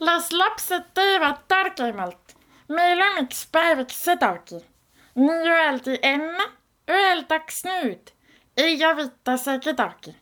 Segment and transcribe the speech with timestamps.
[0.00, 2.36] las lapsed teevad targemalt.
[2.68, 4.60] meil on üks päeviks sedagi.
[5.14, 6.46] nii öeldi enne,
[6.90, 8.12] öeldaks nüüd.
[8.56, 10.16] ei avita see kedagi.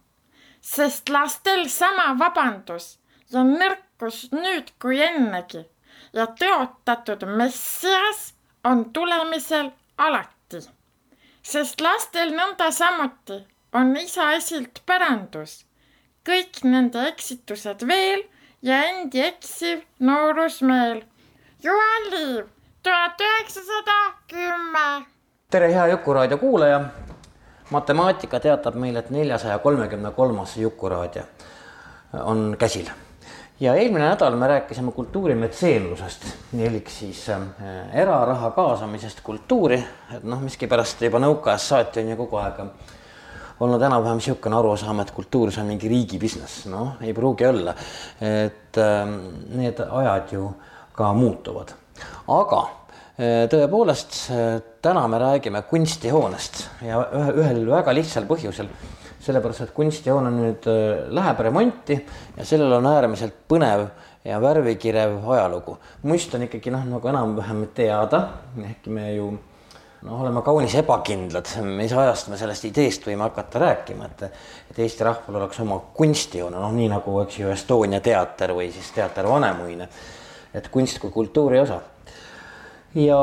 [0.60, 2.98] sest lastel sama vabandus
[3.32, 5.64] ja nõrkus nüüd kui ennegi
[6.12, 8.34] ja tõotatud messias
[8.64, 10.60] on tulemisel alati.
[11.42, 13.40] sest lastel nõnda samuti
[13.72, 15.64] on isa esilt pärandus.
[16.28, 18.22] kõik nende eksitused veel
[18.64, 21.02] ja endi eksiv noorusmeel.
[21.62, 22.46] Juhan Liiv,
[22.82, 23.98] tuhat üheksasada
[24.28, 25.06] kümme.
[25.50, 26.80] tere, hea Jukuraadio kuulaja.
[27.70, 31.22] matemaatika teatab meile, et neljasaja kolmekümne kolmas Jukuraadio
[32.12, 32.88] on käsil
[33.60, 36.26] ja eelmine nädal me rääkisime kultuurimetseenlusest,
[36.58, 37.40] elik siis äh,
[37.92, 39.84] eraraha kaasamisest kultuuri,
[40.16, 42.60] et noh, miskipärast juba nõukaajast saati on ju kogu aeg
[43.60, 47.74] olnud enam-vähem niisugune arusaam, et kultuur, see on mingi riigi business, noh, ei pruugi olla.
[48.20, 49.18] et ähm,
[49.54, 50.48] need ajad ju
[50.94, 51.74] ka muutuvad,
[52.28, 52.62] aga
[53.18, 54.18] äh, tõepoolest
[54.82, 58.68] täna me räägime kunstihoonest ja ühe, ühel väga lihtsal põhjusel,
[59.24, 62.00] sellepärast et kunstihoone nüüd äh, läheb remonti
[62.36, 63.88] ja sellel on äärmiselt põnev
[64.24, 65.78] ja värvikirev ajalugu.
[66.02, 69.32] must on ikkagi noh, nagu enam-vähem teada, ehkki me ju
[70.04, 74.26] noh, oleme kaunis ebakindlad, mis ajast me sellest ideest võime hakata rääkima, et
[74.70, 78.90] et Eesti rahval oleks oma kunstihoone, noh nii nagu eks ju Estonia teater või siis
[78.94, 79.88] teater Vanemuine.
[80.54, 81.80] et kunst kui kultuuri osa.
[82.94, 83.20] ja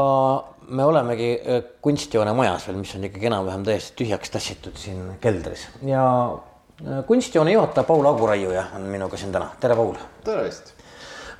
[0.67, 5.67] me olemegi äh, kunstihoone majas veel, mis on ikkagi enam-vähem täiesti tühjaks tassitud siin keldris
[5.85, 6.03] ja
[6.33, 9.95] äh, kunstihoone juhataja Paul Aguraiuja on minuga siin täna, tere Paul.
[10.23, 10.80] tervist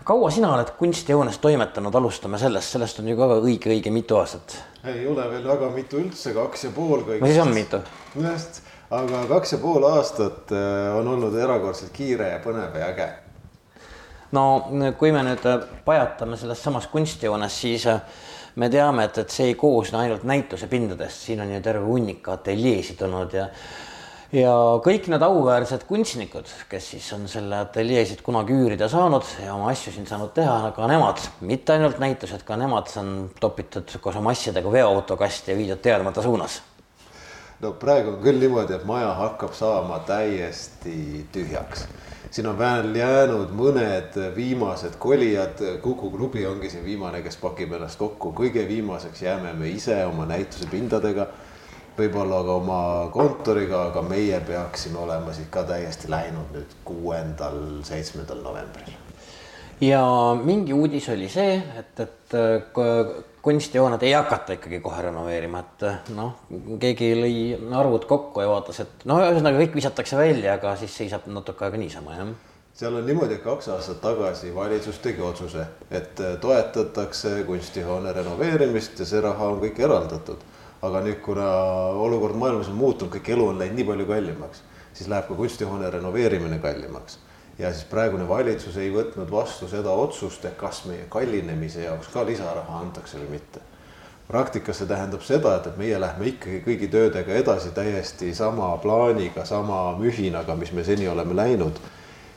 [0.04, 4.58] kaua sina oled kunstihoones toimetanud, alustame sellest, sellest on ju ka õige-õige mitu aastat.
[4.84, 7.22] ei ole veel väga mitu üldse, kaks ja pool kõik.
[7.22, 7.82] no siis on mitu.
[8.16, 13.10] just, aga kaks ja pool aastat äh, on olnud erakordselt kiire ja põnev ja äge.
[14.32, 14.46] no
[14.98, 18.02] kui me nüüd äh, pajatame selles samas kunstihoones, siis äh,
[18.56, 23.02] me teame, et, et see ei koosne ainult näitusepindadest, siin on ju terve hunnik ateljeesid
[23.08, 23.48] olnud ja
[24.36, 24.52] ja
[24.84, 29.94] kõik need auväärsed kunstnikud, kes siis on selle ateljeesid kunagi üürida saanud ja oma asju
[29.96, 34.72] siin saanud teha, ka nemad, mitte ainult näitused, ka nemad on topitud koos oma asjadega
[34.72, 36.62] veoautokasti ja viidud teadmata suunas.
[37.62, 41.86] no praegu on küll niimoodi, et maja hakkab saama täiesti tühjaks.
[42.32, 48.00] Siin on veel jäänud mõned viimased kolijad, Kuku klubi ongi siin viimane, kes pakib ennast
[48.00, 51.28] kokku, kõige viimaseks jääme me ise oma näituse pindadega
[51.98, 52.82] võib-olla ka oma
[53.14, 57.58] kontoriga, aga meie peaksime olema siit ka täiesti läinud nüüd kuuendal,
[57.88, 58.94] seitsmendal novembril.
[59.82, 60.04] ja
[60.44, 65.98] mingi uudis oli see, et, et äh, kunstihooned ei hakata ikkagi kohe renoveerima, et äh,
[66.16, 66.38] noh,
[66.80, 67.36] keegi lõi
[67.80, 71.82] arvud kokku ja vaatas, et no ühesõnaga kõik visatakse välja, aga siis seisab natuke aega
[71.82, 72.32] niisama, jah
[72.82, 79.00] seal on niimoodi, et kaks aastat tagasi valitsus tegi otsuse, et äh, toetatakse kunstihoone renoveerimist
[79.00, 80.40] ja see raha on kõik eraldatud
[80.82, 81.48] aga nüüd, kuna
[82.02, 85.90] olukord maailmas on muutunud, kõik elu on läinud nii palju kallimaks, siis läheb ka kunstihoone
[85.94, 87.20] renoveerimine kallimaks.
[87.60, 92.24] ja siis praegune valitsus ei võtnud vastu seda otsust, et kas meie kallinemise jaoks ka
[92.26, 93.62] lisaraha antakse või mitte.
[94.28, 99.46] praktikas see tähendab seda, et, et meie lähme ikkagi kõigi töödega edasi täiesti sama plaaniga,
[99.46, 101.82] sama mühinaga, mis me seni oleme läinud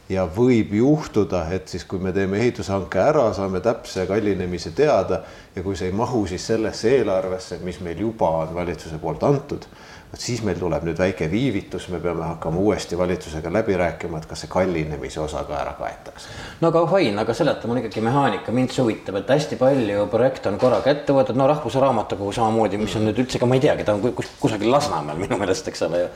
[0.08, 5.22] ja võib juhtuda, et siis, kui me teeme ehitushanke ära, saame täpse kallinemise teada
[5.54, 9.64] ja kui see ei mahu siis sellesse eelarvesse, mis meil juba on valitsuse poolt antud,
[10.10, 14.28] vot siis meil tuleb nüüd väike viivitus, me peame hakkama uuesti valitsusega läbi rääkima, et
[14.28, 16.28] kas see kallinemise osa ka ära kaetakse.
[16.60, 20.52] no aga fine, aga seleta mulle ikkagi mehaanika, mind see huvitab, et hästi palju projekte
[20.52, 23.64] on korraga ette võetud, no Rahvuse Raamatukogu samamoodi, mis on nüüd üldse ka, ma ei
[23.64, 26.12] teagi, ta on kus, kusagil Lasnamäel minu meelest, eks ole ju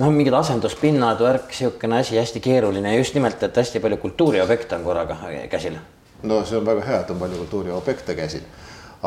[0.00, 4.84] noh, mingid asenduspinnad, värk, niisugune asi hästi keeruline just nimelt, et hästi palju kultuuriobjekte on
[4.84, 5.16] korraga
[5.52, 5.76] käsil.
[6.22, 8.46] no see on väga hea, et on palju kultuuriobjekte käsil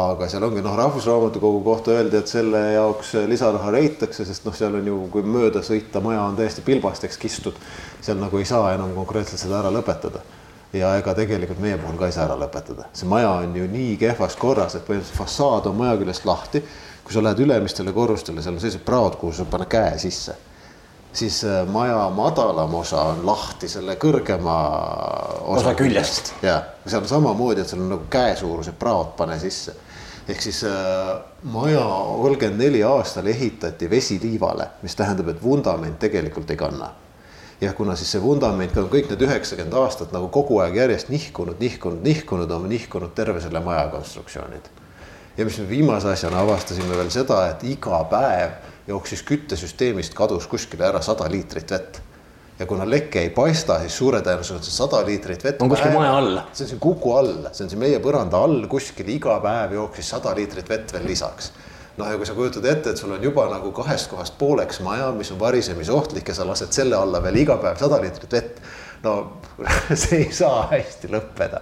[0.04, 4.78] aga seal ongi noh, Rahvusraamatukogu kohta öeldi, et selle jaoks lisaraha leitakse, sest noh, seal
[4.80, 7.60] on ju, kui mööda sõita, maja on täiesti pilbasteks kistud.
[8.02, 10.22] seal nagu ei saa enam konkreetselt seda ära lõpetada.
[10.74, 13.98] ja ega tegelikult meie puhul ka ei saa ära lõpetada, see maja on ju nii
[13.98, 16.64] kehvas korras, et põhimõtteliselt fassaad on maja küljest lahti.
[17.04, 20.36] kui sa lähed ülemistele korrustele, seal on sellised praod, kuhu sa paned käe sisse
[21.14, 24.58] siis äh, maja madalam osa on lahti selle kõrgema
[25.42, 26.34] osa, Osa küljest.
[26.42, 29.76] ja seal samamoodi, et seal on nagu käesuurused praod pane sisse.
[30.28, 31.14] ehk siis äh,
[31.44, 31.86] maja
[32.22, 36.92] kolmkümmend neli aastal ehitati vesiliivale, mis tähendab, et vundament tegelikult ei kanna
[37.62, 41.60] ja kuna siis see vundament on kõik need üheksakümmend aastat nagu kogu aeg järjest nihkunud,
[41.60, 44.70] nihkunud, nihkunud, on nihkunud terve selle maja konstruktsioonid.
[45.38, 50.88] ja mis me viimase asjana avastasime veel seda, et iga päev jooksis küttesüsteemist kadus kuskile
[50.90, 52.02] ära sada liitrit vett.
[52.60, 55.62] ja kuna leke ei paista, siis suure tõenäosusega see sada liitrit vett.
[55.62, 56.40] On kuskil maja all.
[56.54, 60.12] see on siin kuku all, see on siin meie põranda all kuskil iga päev jooksis
[60.16, 61.52] sada liitrit vett veel lisaks
[61.98, 65.12] noh, ja kui sa kujutad ette, et sul on juba nagu kahest kohast pooleks maja,
[65.16, 68.62] mis on varisemisohtlik ja sa lased selle alla veel iga päev sada liitrit vett.
[69.04, 69.16] no
[70.02, 71.62] see ei saa hästi lõppeda.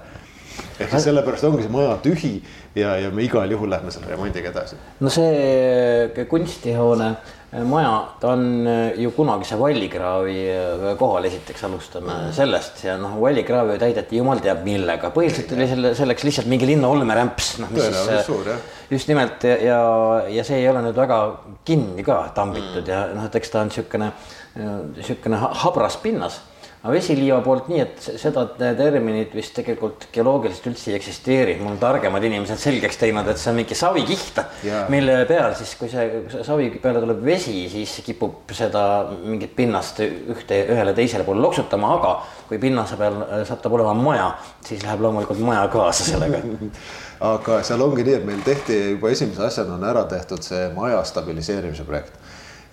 [0.80, 2.34] ehk siis sellepärast ongi see maja tühi
[2.76, 4.78] ja, ja me igal juhul lähme selle remondiga edasi.
[5.00, 12.14] no see kunstihoone äh, maja, ta on äh, ju kunagise vallikraavi äh, kohal, esiteks alustame
[12.14, 12.36] mm.
[12.36, 16.92] sellest ja noh, vallikraavi täideti jumal teab millega, põhiliselt oli selle, selleks lihtsalt mingi linna
[16.92, 18.70] olmerämps, noh mis Tõenäoliselt suur, jah.
[18.92, 19.82] just nimelt ja, ja,
[20.40, 21.20] ja see ei ole nüüd väga
[21.68, 22.94] kinni ka tambitud mm.
[22.94, 24.14] ja noh, et eks ta on niisugune,
[24.96, 26.40] niisugune habras pinnas
[26.82, 31.82] aga vesiliiva poolt nii, et seda terminit vist tegelikult geoloogiliselt üldse ei eksisteeri, mul on
[31.82, 34.42] targemad inimesed selgeks teinud, et see on mingi savikiht
[34.90, 38.84] mille peal siis, kui see savi peale tuleb vesi, siis kipub seda
[39.22, 42.16] mingit pinnast ühte, ühele teisele poole loksutama, aga
[42.50, 44.32] kui pinnase peal satub olema maja,
[44.66, 46.42] siis läheb loomulikult maja kaasa sellega.
[47.22, 51.04] Aga seal ongi nii, et meil tehti juba esimese asjana on ära tehtud see maja
[51.06, 52.18] stabiliseerimise projekt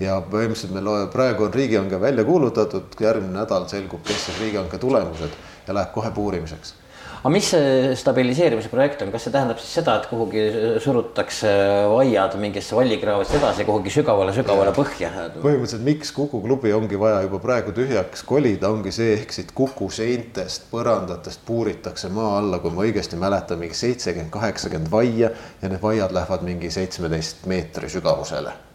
[0.01, 5.41] ja põhimõtteliselt meil praegu on riigihange välja kuulutatud, järgmine nädal selgub, kes siis riigihanke tulemused
[5.67, 6.75] ja läheb kohe puurimiseks.
[7.19, 10.43] Aga mis see stabiliseerimise projekt on, kas see tähendab siis seda, et kuhugi
[10.85, 11.51] surutakse
[11.91, 15.11] vaiad mingisse vallikraavist edasi kuhugi sügavale-sügavale põhja?
[15.43, 19.91] põhimõtteliselt, miks Kuku klubi ongi vaja juba praegu tühjaks kolida, ongi see, ehk siit Kuku
[19.91, 25.83] seintest, põrandatest puuritakse maa alla, kui ma õigesti mäletan, mingi seitsekümmend, kaheksakümmend vaia ja need
[25.83, 28.68] vaiad lähevad mingi seitsmeteist meetri sügavusele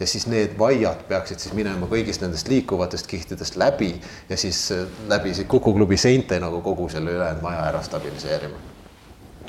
[0.00, 3.92] ja siis need vaiad peaksid siis minema kõigist nendest liikuvatest kihtidest läbi
[4.28, 8.69] ja siis äh, läbi Kuku klubi seinte nagu kogu selle ülejäänud maja ära stabiliseerima.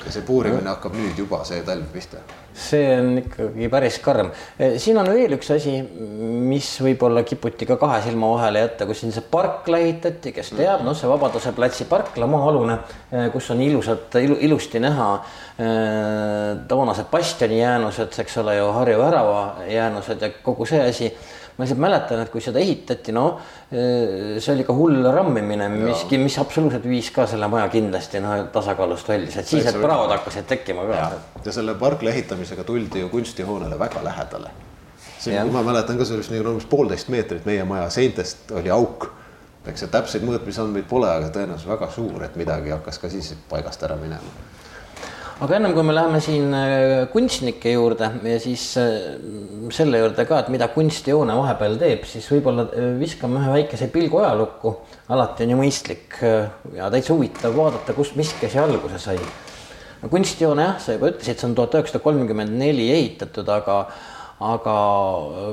[0.06, 2.22] Ja see puurimine hakkab nüüd juba see talv pihta.
[2.52, 4.28] see on ikkagi päris karm.
[4.58, 5.78] Eh, siin on veel üks asi,
[6.52, 10.84] mis võib-olla kiputi ka kahe silma vahele jätta, kui siin see parkla ehitati, kes teab,
[10.84, 12.76] noh, see Vabaduse platsi parkla maa-alune,
[13.12, 15.08] eh, kus on ilusalt ilu,, ilusti näha
[15.62, 21.10] Äh, toonased bastioni jäänused, eks ole ju, Harju värava jäänused ja kogu see asi.
[21.62, 23.26] Ma lihtsalt mäletan, et kui seda ehitati, no
[23.70, 28.48] äh, see oli ka hull rammimine, miski, mis absoluutselt viis ka selle maja kindlasti noh
[28.52, 31.04] tasakaalust välja, et siis need praod hakkasid tekkima ka.
[31.44, 34.50] ja selle parkla ehitamisega tuldi ju kunstihoonele väga lähedale.
[35.22, 37.44] see, ma mäletan ka, see oli nagu umbes poolteist meetrit.
[37.46, 39.12] Meie maja seintest oli auk.
[39.70, 43.86] Eks see täpseid mõõtmisandmeid pole, aga tõenäoliselt väga suur, et midagi hakkas ka siis paigast
[43.86, 44.34] ära minema
[45.42, 48.92] aga ennem kui me läheme siin äh, kunstnike juurde ja siis äh,
[49.74, 54.20] selle juurde ka, et mida kunstijoone vahepeal teeb, siis võib-olla äh, viskame ühe väikese pilgu
[54.22, 54.76] ajalukku.
[55.12, 56.20] alati on ju mõistlik
[56.76, 59.18] ja täitsa huvitav vaadata, kust miski asi alguse sai.
[60.06, 63.82] kunstijoone jah, sa juba ütlesid, see on tuhat üheksasada kolmkümmend neli ehitatud, aga
[64.42, 64.76] aga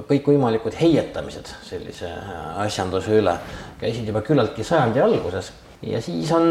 [0.09, 2.09] kõikvõimalikud heietamised sellise
[2.61, 3.35] asjanduse üle
[3.81, 5.51] käisid juba küllaltki sajandi alguses
[5.85, 6.49] ja siis on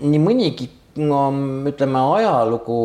[0.00, 1.20] nii mõnigi no
[1.68, 2.76] ütleme, ajalugu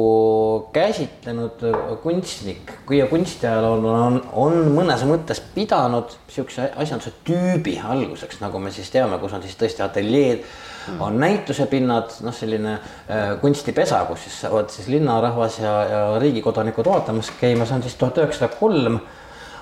[0.74, 1.63] käsitlenud
[2.03, 8.91] kunstnik ja kunstiajalool on, on mõnes mõttes pidanud sihukese asjanduse tüübi alguseks, nagu me siis
[8.91, 14.41] teame, kus on siis tõesti ateljeed mm., on näitusepinnad, noh, selline äh, kunstipesa, kus siis
[14.44, 19.00] saavad siis linnarahvas ja, ja riigikodanikud vaatamas käima, see on siis tuhat üheksasada kolm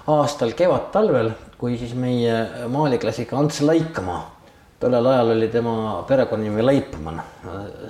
[0.10, 4.39] aastal kevad-talvel, kui siis meie maaliklassik Ants Laikmaa
[4.80, 5.76] tollel ajal oli tema
[6.08, 7.22] perekonnanimi Laipmann,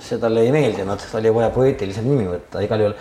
[0.02, 2.96] see talle ei meeldinud, tal oli vaja poeetilisem nimi võtta, igal juhul.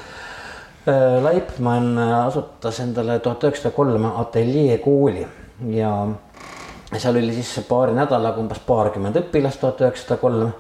[0.89, 5.25] Äh, Laipmann asutas endale tuhat üheksasada kolm ateljeekooli
[5.75, 5.93] ja
[6.95, 10.53] seal oli siis paari nädalaga umbes paarkümmend õpilast, tuhat üheksasada kolm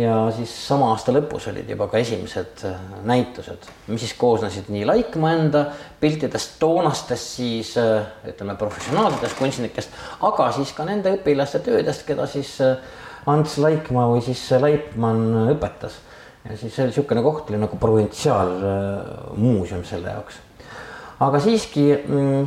[0.00, 2.76] ja siis sama aasta lõpus olid juba ka esimesed äh,
[3.08, 5.60] näitused, mis siis koosnesid nii Laikmaa enda
[6.00, 9.90] piltidest, toonastest siis äh, ütleme professionaalsetest kunstnikest,
[10.26, 12.70] aga siis ka nende õpilaste töödest, keda siis äh,
[13.30, 15.94] Ants Laikmaa või siis Laipmann õpetas.
[16.44, 20.34] ja siis see oli niisugune koht oli nagu provintsiaalmuuseum selle jaoks.
[21.20, 22.46] aga siiski mm,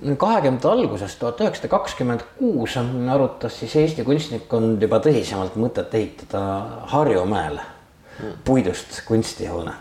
[0.00, 2.76] kahekümnendate alguses, tuhat üheksasada kakskümmend kuus
[3.12, 6.42] arutas siis Eesti kunstnikkond juba tõsisemalt mõtet ehitada
[6.92, 7.66] Harjumäele
[8.44, 9.72] puidust kunstihoone.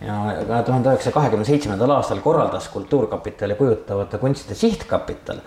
[0.00, 0.14] ja
[0.48, 5.40] ka tuhande üheksasaja kahekümne seitsmendal aastal korraldas Kultuurkapitali kujutavate kunstide sihtkapital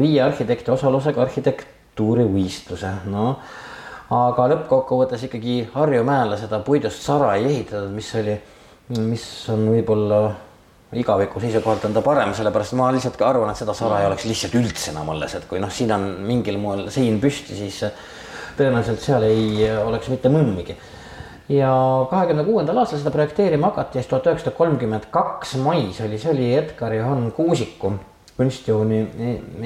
[0.00, 3.36] viie arhitekti osalusega arhitektuurivõistluse, noh.
[4.10, 8.34] aga lõppkokkuvõttes ikkagi Harju mäele seda puidust sara ei ehitatud, mis oli,
[8.98, 10.20] mis on võib-olla
[11.00, 14.58] igaviku seisukohalt on ta parem, sellepärast ma lihtsalt arvan, et seda sara ei oleks lihtsalt
[14.58, 17.82] üldse enam alles, et kui noh, siin on mingil moel sein püsti, siis
[18.56, 20.76] tõenäoliselt seal ei oleks mitte mõmmigi.
[21.52, 21.70] Ja
[22.10, 26.48] kahekümne kuuendal aastal seda projekteerima hakati, siis tuhat üheksasada kolmkümmend kaks mais oli, see oli
[26.58, 27.92] Edgar Johann Kuusiku
[28.36, 29.04] kunstijooni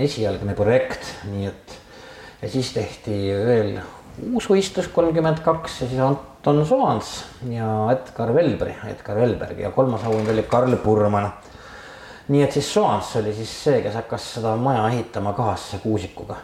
[0.04, 1.78] esialgne projekt, nii et
[2.42, 3.72] ja siis tehti veel
[4.30, 6.02] uus võistlus kolmkümmend kaks ja siis
[6.40, 11.28] Anton Soans ja Edgar Velbri, Edgar Velberg ja kolmas auhind oli Karl Purman.
[12.28, 16.38] nii et siis Soans oli siis see, kes hakkas seda maja ehitama kahasse Kuusikuga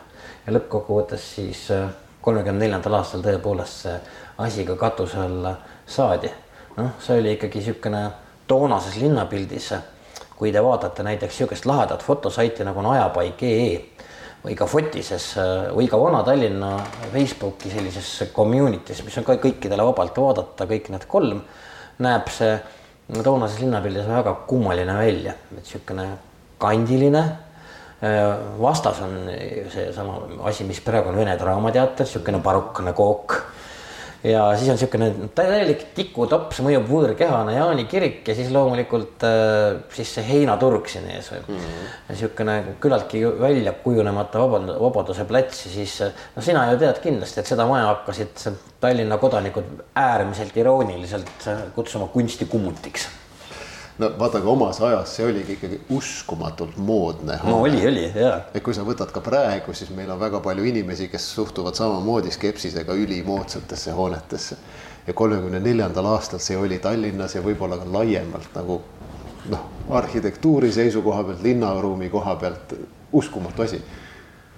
[0.46, 1.88] ja lõppkokkuvõttes siis äh,
[2.20, 3.96] kolmekümne neljandal aastal tõepoolest see
[4.44, 5.54] asi ka katuse alla
[5.86, 6.28] saadi.
[6.76, 8.02] noh, see oli ikkagi niisugune
[8.46, 9.72] toonases linnapildis
[10.36, 13.80] kui te vaatate näiteks niisugust lahedat fotosaiti nagu on ajapaik.ee
[14.46, 15.32] või ka Fotises
[15.74, 16.70] või ka Vana-Tallinna
[17.12, 21.40] Facebooki sellises community's, mis on ka kõikidele vabalt vaadata, kõik need kolm,
[22.06, 22.54] näeb see
[23.26, 26.06] toonases linnapildis väga kummaline välja, et niisugune
[26.62, 27.24] kandiline
[28.60, 29.30] vastas on
[29.72, 33.38] seesama asi, mis praegu on Vene Draamateater, niisugune barokne kook
[34.26, 40.14] ja siis on niisugune täielik tikutops, mõjub võõrkehana Jaani kirik ja siis loomulikult äh, siis
[40.16, 41.92] see heinaturg siin ees või mm -hmm.
[42.11, 45.99] niisugune küllaltki välja kujunemata vabad, Vabaduse plats ja siis
[46.37, 48.49] no sina ju tead kindlasti, et seda maja hakkasid
[48.80, 53.09] Tallinna kodanikud äärmiselt irooniliselt kutsuma kunstikummutiks
[53.98, 57.38] no vaata, aga omas ajas see oligi ikkagi uskumatult moodne.
[57.44, 58.32] no oli, oli ja.
[58.54, 62.32] et kui sa võtad ka praegu, siis meil on väga palju inimesi, kes suhtuvad samamoodi
[62.34, 64.56] skepsisega ülimoodsatesse hoonetesse.
[65.06, 68.80] ja kolmekümne neljandal aastal see oli Tallinnas ja võib-olla ka laiemalt nagu
[69.50, 72.74] noh, arhitektuuri seisukoha pealt, linnaruumi koha pealt
[73.12, 73.82] uskumatu asi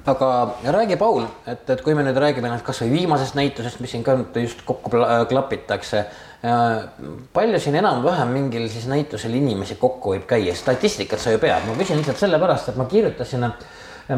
[0.09, 4.04] aga räägi, Paul, et, et kui me nüüd räägime noh, kasvõi viimasest näitusest, mis siin
[4.07, 4.90] ka just kokku
[5.28, 6.07] klapitakse
[6.42, 11.75] palju siin enam-vähem mingil siis näitusel inimesi kokku võib käia, statistikat sa ju pead, ma
[11.78, 13.47] küsin lihtsalt sellepärast, et ma kirjutasin,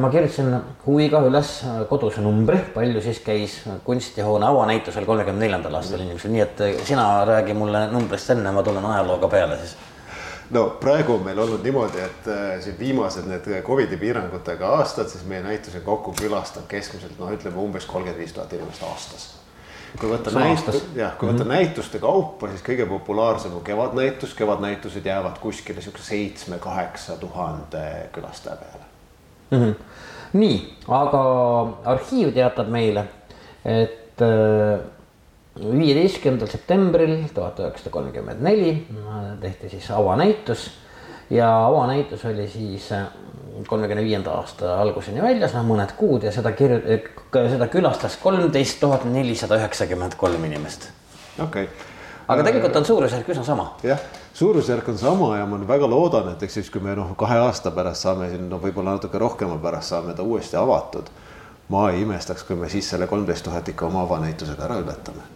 [0.02, 0.52] ma kirjutasin
[0.84, 1.54] huviga üles
[1.88, 7.56] koduse numbri, palju siis käis kunstihoone avanäitusel kolmekümne neljandal aastal inimesel, nii et sina räägi
[7.56, 9.78] mulle numbrist enne, ma tulen ajalooga peale siis.
[10.50, 15.22] No praegu on meil olnud niimoodi, et äh, siin viimased need Covidi piirangutega aastad, siis
[15.30, 19.30] meie näitusi kokku külastab keskmiselt noh, ütleme umbes kolmkümmend viis tuhat inimest aastas
[19.99, 21.54] kui võtta näitus, jah, kui võtta mm -hmm.
[21.54, 28.85] näituste kaupa, siis kõige populaarsem on kevadnäitus, kevadnäitused jäävad kuskile siukse seitsme-kaheksa tuhande külastaja peale
[29.50, 29.59] mm.
[29.59, 29.75] -hmm.
[30.32, 31.23] nii, aga
[31.85, 33.04] arhiiv teatab meile,
[33.64, 34.80] et äh,
[35.78, 38.87] viieteistkümnendal septembril tuhat üheksasada kolmkümmend neli
[39.40, 40.70] tehti siis avanäitus
[41.30, 43.06] ja avanäitus oli siis äh,
[43.69, 47.00] kolmekümne viienda aasta alguseni väljas, noh mõned kuud ja seda kirju-,
[47.33, 50.88] seda külastas kolmteist tuhat nelisada üheksakümmend kolm inimest.
[51.38, 51.87] okei okay.
[52.29, 53.67] aga tegelikult on suurusjärk üsna sama.
[53.83, 54.00] jah,
[54.35, 57.71] suurusjärk on sama ja ma väga loodan, et eks siis, kui me noh, kahe aasta
[57.71, 61.11] pärast saame siin, no võib-olla natuke rohkema pärast saame ta uuesti avatud.
[61.69, 65.26] ma ei imestaks, kui me siis selle kolmteist tuhat ikka oma avanäitusega ära ületame.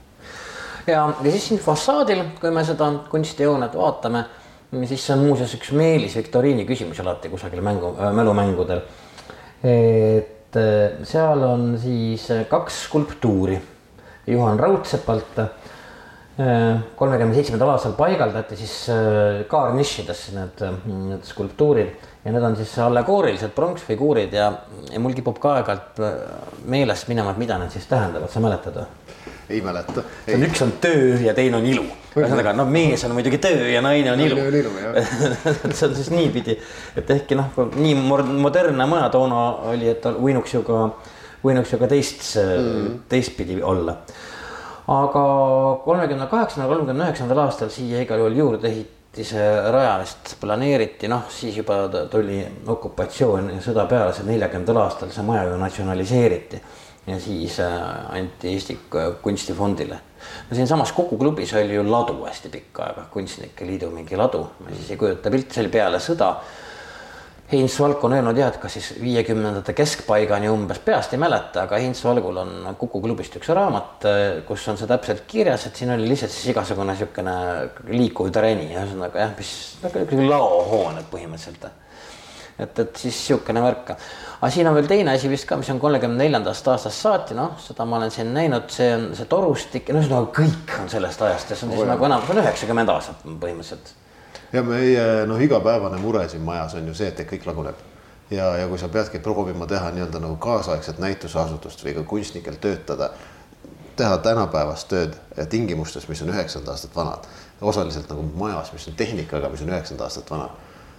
[0.86, 4.24] ja, ja siis siin fassaadil, kui me seda kunstijoonet vaatame
[4.88, 8.82] siis see on muuseas üks Meelis viktoriini küsimus alati kusagil mängu äh,, mälumängudel.
[9.64, 13.60] et äh, seal on siis äh, kaks skulptuuri
[14.26, 15.40] Juhan Raudsepalt
[16.96, 18.72] kolmekümne seitsmendal aastal paigaldati siis
[19.46, 21.92] kaarnišidesse need, need skulptuurid
[22.24, 24.48] ja need on siis allegoorilised pronksfiguurid ja,
[24.90, 26.02] ja mul kipub ka aeg-ajalt
[26.66, 28.88] meelest minema, et mida need siis tähendavad, sa mäletad või?
[29.48, 30.02] Ei mäleta.
[30.26, 31.84] see on, üks on töö ja teine on ilu.
[32.14, 34.38] ühesõnaga, no mees on muidugi töö ja naine on ilu.
[35.76, 36.56] see on siis niipidi,
[36.96, 37.94] et ehkki noh, nii
[38.40, 40.80] modernne maja toona oli, et võinuks ju ka,
[41.44, 43.98] võinuks ju ka teist mm., teistpidi olla.
[44.94, 45.24] aga
[45.84, 51.82] kolmekümne kaheksandal, kolmekümne üheksandal aastal siia igal juhul juurdeehitise rajamist planeeriti, noh siis juba
[52.12, 56.62] tuli okupatsioon ja sõda peale, see neljakümnendal aastal see maja ju natsionaliseeriti
[57.06, 58.78] ja siis äh, anti Eesti
[59.22, 59.98] Kunstifondile.
[60.50, 64.76] no siinsamas Kuku klubis oli ju ladu hästi pikka aega, Kunstnike Liidu mingi ladu, ma
[64.76, 66.34] siis ei kujuta pilti, see oli peale sõda.
[67.52, 71.76] Heinz Valk on öelnud jah, et kas siis viiekümnendate keskpaigani umbes, peast ei mäleta, aga
[71.76, 74.08] Heinz Valgul on Kuku klubist üks raamat,
[74.48, 77.36] kus on see täpselt kirjas, et siin oli lihtsalt siis igasugune niisugune
[77.92, 81.83] liikuv tereni, ühesõnaga jah, mis nagu laohooned põhimõtteliselt.
[82.58, 83.96] Et, et siis niisugune värk
[84.44, 87.54] aga siin on veel teine asi vist ka, mis on kolmekümne neljandast aastast saati, noh,
[87.64, 91.52] seda ma olen siin näinud, see on see torustik, no ühesõnaga kõik on sellest ajast
[91.52, 93.94] ja see on siis oh, nagu enam, see on üheksakümmend aastat põhimõtteliselt.
[94.52, 97.80] ja meie noh, igapäevane mure siin majas on ju see, et kõik laguneb.
[98.30, 103.14] ja, ja kui sa peadki proovima teha nii-öelda nagu kaasaegset näituseasutust või ka kunstnikel töötada,
[103.96, 105.16] teha tänapäevast tööd
[105.48, 107.32] tingimustes, mis on üheksakümmend aastat vanad,
[107.62, 110.50] osaliselt nagu majas, mis on tehnikaga, mis on üheksakümmend aastat vana,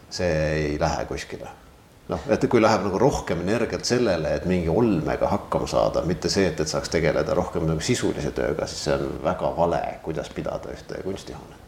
[0.09, 1.51] see ei lähe kuskile.
[2.05, 6.45] Noh, et kui läheb nagu rohkem energiat sellele, et mingi olmega hakkama saada, mitte see,
[6.51, 10.73] et, et saaks tegeleda rohkem nagu sisulise tööga, siis see on väga vale, kuidas pidada
[10.75, 11.65] ühte kunstihoonet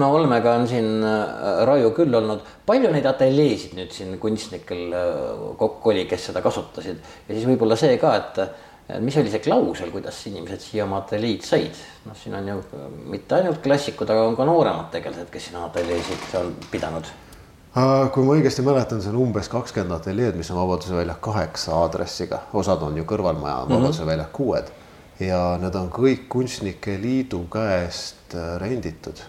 [0.00, 5.16] no olmega on siin äh, raju küll olnud, palju neid ateljeesid nüüd siin kunstnikel äh,
[5.60, 7.00] kokku oli, kes seda kasutasid?
[7.28, 8.40] Ja siis võib-olla see ka, et
[9.00, 12.60] mis oli see klausel, kuidas inimesed siia oma ateljeed said, noh, siin on ju
[13.12, 17.10] mitte ainult klassikud, aga on ka nooremad tegelased, kes siin ateljeesid on pidanud
[18.12, 22.42] kui ma õigesti mäletan, see on umbes kakskümmend ateljeed, mis on Vabaduse väljak kaheksa aadressiga,
[22.52, 23.72] osad on ju kõrvalmaja mhm.
[23.72, 24.10] Vabaduse mm -hmm.
[24.12, 24.72] väljak kuued
[25.20, 29.20] ja need on kõik Kunstnike Liidu käest äh, renditud.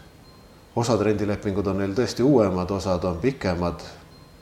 [0.75, 3.81] osad rendilepingud on neil tõesti uuemad, osad on pikemad.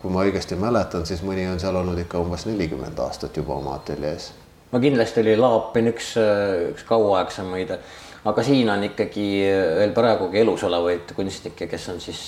[0.01, 3.75] kui ma õigesti mäletan, siis mõni on seal olnud ikka umbes nelikümmend aastat juba oma
[3.75, 4.31] ateljees.
[4.71, 6.13] No kindlasti oli Laapin üks,
[6.71, 7.75] üks kauaaegsemaid
[8.25, 9.27] aga siin on ikkagi
[9.79, 12.19] veel praegugi elus olevaid kunstnikke, kes on siis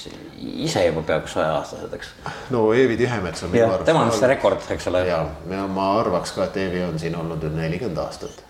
[0.65, 2.13] ise juba peaaegu sajaaastased, eks.
[2.53, 3.85] no Eevi Tihemets on minu arust.
[3.89, 5.03] tema on vist rekord, eks ole.
[5.09, 5.21] ja,
[5.51, 8.41] ja ma arvaks ka, et Eevi on siin olnud nelikümmend aastat.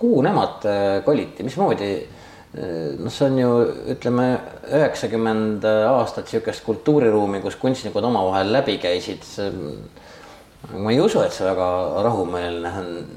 [0.00, 1.92] kuhu nemad äh, koliti, mismoodi?
[2.58, 3.52] Äh, noh, see on ju
[3.94, 4.28] ütleme
[4.66, 9.22] üheksakümmend aastat sihukest kultuuriruumi, kus kunstnikud omavahel läbi käisid.
[10.68, 11.66] Ma ei usu, et see väga
[12.04, 12.72] rahumeelne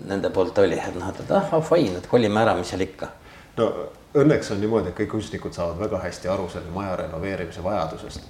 [0.07, 3.09] nende poolt oli, et noh, et ah fine, et kolime ära, mis seal ikka.
[3.57, 3.69] No
[4.17, 8.29] õnneks on niimoodi, et kõik kunstnikud saavad väga hästi aru selle maja renoveerimise vajadusest.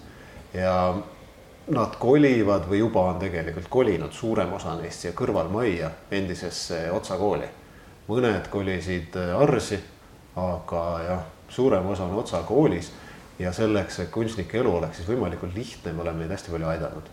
[0.53, 0.75] Ja
[1.73, 7.47] nad kolivad või juba on tegelikult kolinud suurem osa neist siia kõrvalmajja, endisesse Otsa kooli.
[8.07, 9.79] mõned kolisid äh, Arsi,
[10.35, 12.91] aga jah, suurem osa on Otsa koolis
[13.39, 17.11] ja selleks, et kunstnike elu oleks siis võimalikult lihtne, me oleme neid hästi palju aidanud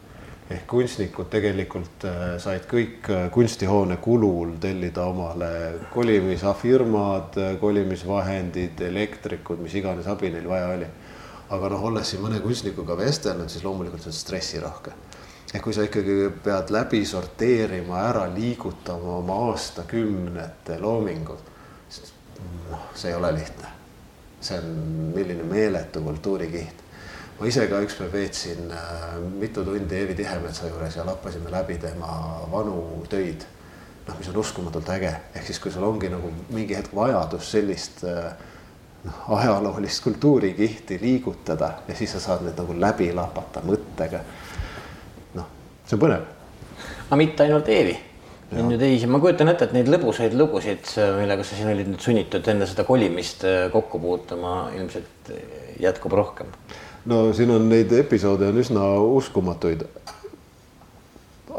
[0.50, 5.50] ehk kunstnikud tegelikult äh, said kõik äh, kunstihoone kulul tellida omale
[5.94, 10.90] kolimisafirmad, äh, kolimisvahendid, elektrikud, mis iganes abi neil vaja oli.
[11.50, 14.92] aga noh, olles siin mõne kunstnikuga vestelnud, siis loomulikult see on stressirohke.
[15.54, 21.46] ehk kui sa ikkagi pead läbi sorteerima, ära liigutama oma aastakümnete loomingud,
[21.88, 22.12] siis
[22.70, 23.74] noh, see ei ole lihtne.
[24.40, 24.70] see on
[25.14, 26.89] milline meeletu kultuurikiht
[27.40, 32.10] ma ise ka ükspäev veetsin äh, mitu tundi Eevi Tihemetsa juures ja lappasime läbi tema
[32.52, 33.46] vanu töid.
[34.06, 38.02] noh, mis on uskumatult äge, ehk siis kui sul ongi nagu mingi hetk vajadus sellist
[38.04, 38.32] äh,
[39.04, 44.20] noh, ajaloolist kultuurikihti liigutada ja siis sa saad need nagu läbi lapata mõttega.
[45.38, 45.48] noh,
[45.86, 46.28] see on põnev.
[47.06, 47.96] aga mitte ainult Eevi
[48.60, 52.04] on ju teisi, ma kujutan ette, et neid lõbusaid lugusid, millega sa siin olid nüüd
[52.04, 55.32] sunnitud enne seda kolimist äh, kokku puutuma, ilmselt
[55.80, 56.52] jätkub rohkem
[57.04, 58.86] no siin on neid episoode on üsna
[59.16, 59.86] uskumatuid.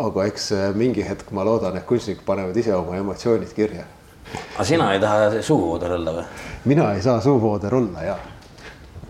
[0.01, 3.85] aga eks mingi hetk ma loodan, et kunstnikud panevad ise oma emotsioonid kirja.
[4.55, 6.27] aga sina ei taha suuvooder olla või?
[6.65, 8.17] mina ei saa suuvooder olla ja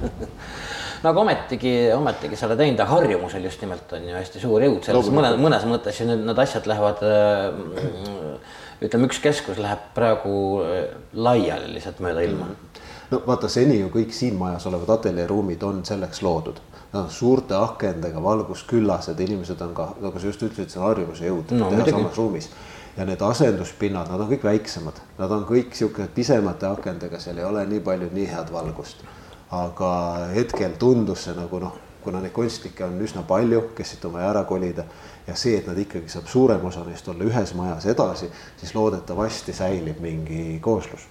[1.03, 4.63] no aga ometigi, ometigi sa oled teinud, aga harjumusel just nimelt on ju hästi suur
[4.65, 9.91] jõud selles mõnes, mõnes mõttes ju need, need asjad lähevad äh, ütleme, üks keskus läheb
[9.97, 12.55] praegu äh, laiali lihtsalt mööda ilma mm.
[12.55, 16.61] -hmm no vaata, seni ju kõik siin majas olevad ateljeeruumid on selleks loodud.
[16.93, 21.53] On suurte akendega, valgusküllased, inimesed on ka, nagu sa just ütlesid, see on harjumuse jõud
[21.55, 22.49] no, teha samas ruumis.
[22.97, 27.47] ja need asenduspinnad, nad on kõik väiksemad, nad on kõik siukesed pisemate akendega, seal ei
[27.47, 29.05] ole nii palju nii head valgust.
[29.51, 29.93] aga
[30.35, 34.29] hetkel tundus see nagu noh, kuna neid kunstnikke on üsna palju, kes siit on vaja
[34.33, 34.83] ära kolida
[35.27, 39.55] ja see, et nad ikkagi saab suurem osa neist olla ühes majas edasi, siis loodetavasti
[39.55, 41.07] säilib mingi kooslus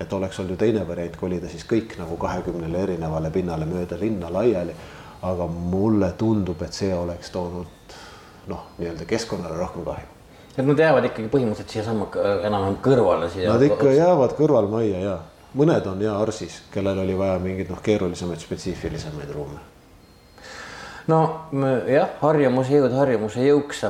[0.00, 4.32] et oleks olnud ju teine variant kolida siis kõik nagu kahekümnele erinevale pinnale mööda linna
[4.32, 4.74] laiali.
[5.22, 7.94] aga mulle tundub, et see oleks toonud
[8.46, 10.06] noh, nii-öelda keskkonnale rohkem kahju.
[10.58, 12.06] et nad jäävad ikkagi põhimõtteliselt siiasamma
[12.44, 13.52] enam-vähem kõrvale siia.
[13.52, 15.16] Nad ikka jäävad kõrvalmajja ja
[15.56, 19.58] mõned on ja Arsis, kellel oli vaja mingeid noh, keerulisemaid, spetsiifilisemaid ruume.
[21.06, 21.20] no
[21.88, 23.84] jah, harjumuse jõud harjumuse jõuks,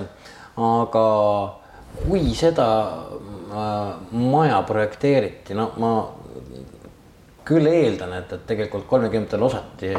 [0.57, 1.07] aga
[2.03, 2.69] kui seda
[4.11, 5.93] maja projekteeriti, no ma
[7.47, 9.93] küll eeldan, et, et tegelikult kolmekümnendatel osati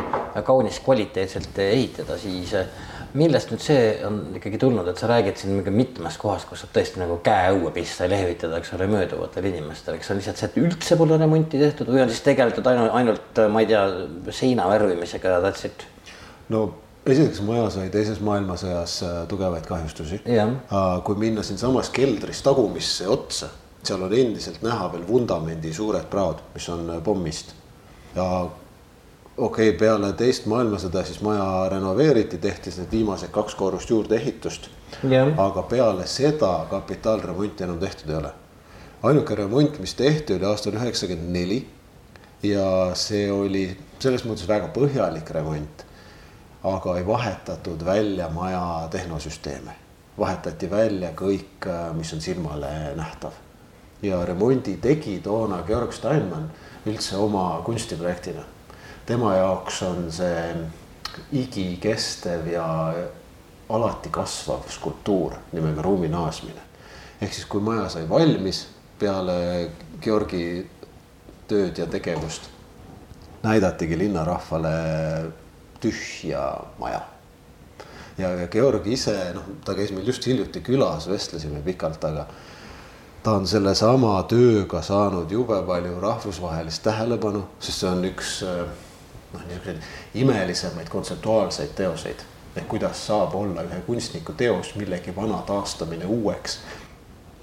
[0.45, 2.67] kaunis kvaliteetselt ehitada, siis äh,
[3.17, 6.73] millest nüüd see on ikkagi tulnud, et sa räägid siin mingi mitmest kohast, kus saab
[6.76, 10.41] tõesti nagu käe õue pista ja lehvitada, eks ole, mööduvatel inimestel, eks see on lihtsalt
[10.41, 13.86] see, et üldse pole remonti tehtud või on siis tegeletud ainult, ainult ma ei tea,
[14.36, 15.88] seina värvimisega ja that's it?
[16.54, 16.67] no
[17.13, 20.22] esiteks maja sai teises maailmasõjas äh, tugevaid kahjustusi.
[21.04, 23.50] kui minna siinsamas keldris tagumisse otsa,
[23.84, 27.54] seal on endiselt näha veel vundamendi suured praod, mis on äh, pommist.
[28.15, 28.48] ja
[29.38, 34.70] okei okay,, peale teist maailmasõda siis maja renoveeriti, tehti need viimased kaks korrust juurdeehitust.
[35.38, 38.32] aga peale seda kapitaalremonti enam tehtud ei ole.
[39.04, 41.67] ainuke remont, mis tehti, oli aastal üheksakümmend neli.
[42.43, 45.86] ja see oli selles mõttes väga põhjalik remont.
[46.63, 49.76] Aga ei vahetatud välja maja tehnosüsteeme,
[50.20, 53.32] vahetati välja kõik, mis on silmale nähtav.
[54.02, 56.50] ja remondi tegi toona Georg Steinmann
[56.86, 58.43] üldse oma kunstiprojektina
[59.08, 60.56] tema jaoks on see
[61.39, 62.67] igikestev ja
[63.70, 66.62] alati kasvav skulptuur nimega ruumi naasmine.
[67.22, 68.67] ehk siis, kui maja sai valmis
[69.00, 69.70] peale
[70.02, 70.67] Georgi
[71.48, 72.50] tööd ja tegevust,
[73.43, 74.74] näidatigi linnarahvale
[75.82, 76.44] tühja
[76.80, 77.02] maja.
[78.18, 82.28] ja, ja Georg ise, noh, ta käis meil just hiljuti külas, vestlesime pikalt, aga
[83.24, 88.63] ta on sellesama tööga saanud jube palju rahvusvahelist tähelepanu, sest see on üks äh,
[89.34, 89.82] noh, niisuguseid
[90.24, 92.26] imelisemaid kontseptuaalseid teoseid.
[92.58, 96.60] ehk kuidas saab olla ühe kunstniku teos millegi vana taastamine uueks.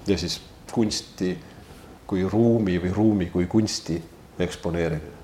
[0.07, 1.37] ja siis kunsti
[2.07, 4.01] kui ruumi või ruumi kui kunsti
[4.39, 5.14] eksponeerimine.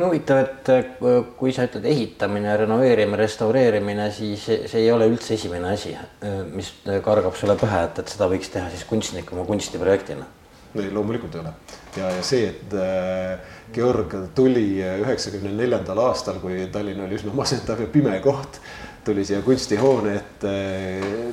[0.00, 0.90] No huvitav, et äh,
[1.38, 6.72] kui sa ütled ehitamine, renoveerimine, restaureerimine, siis see ei ole üldse esimene asi, äh, mis
[7.04, 10.26] kargab sulle pähe, et, et seda võiks teha siis kunstnik oma kunstiprojektina.
[10.74, 11.54] ei, loomulikult ei ole
[11.96, 17.82] ja, ja see, et äh, Georg tuli üheksakümne neljandal aastal, kui Tallinn oli üsna masendav
[17.82, 18.60] ja pime koht,
[19.04, 20.54] tuli siia kunstihoone ette,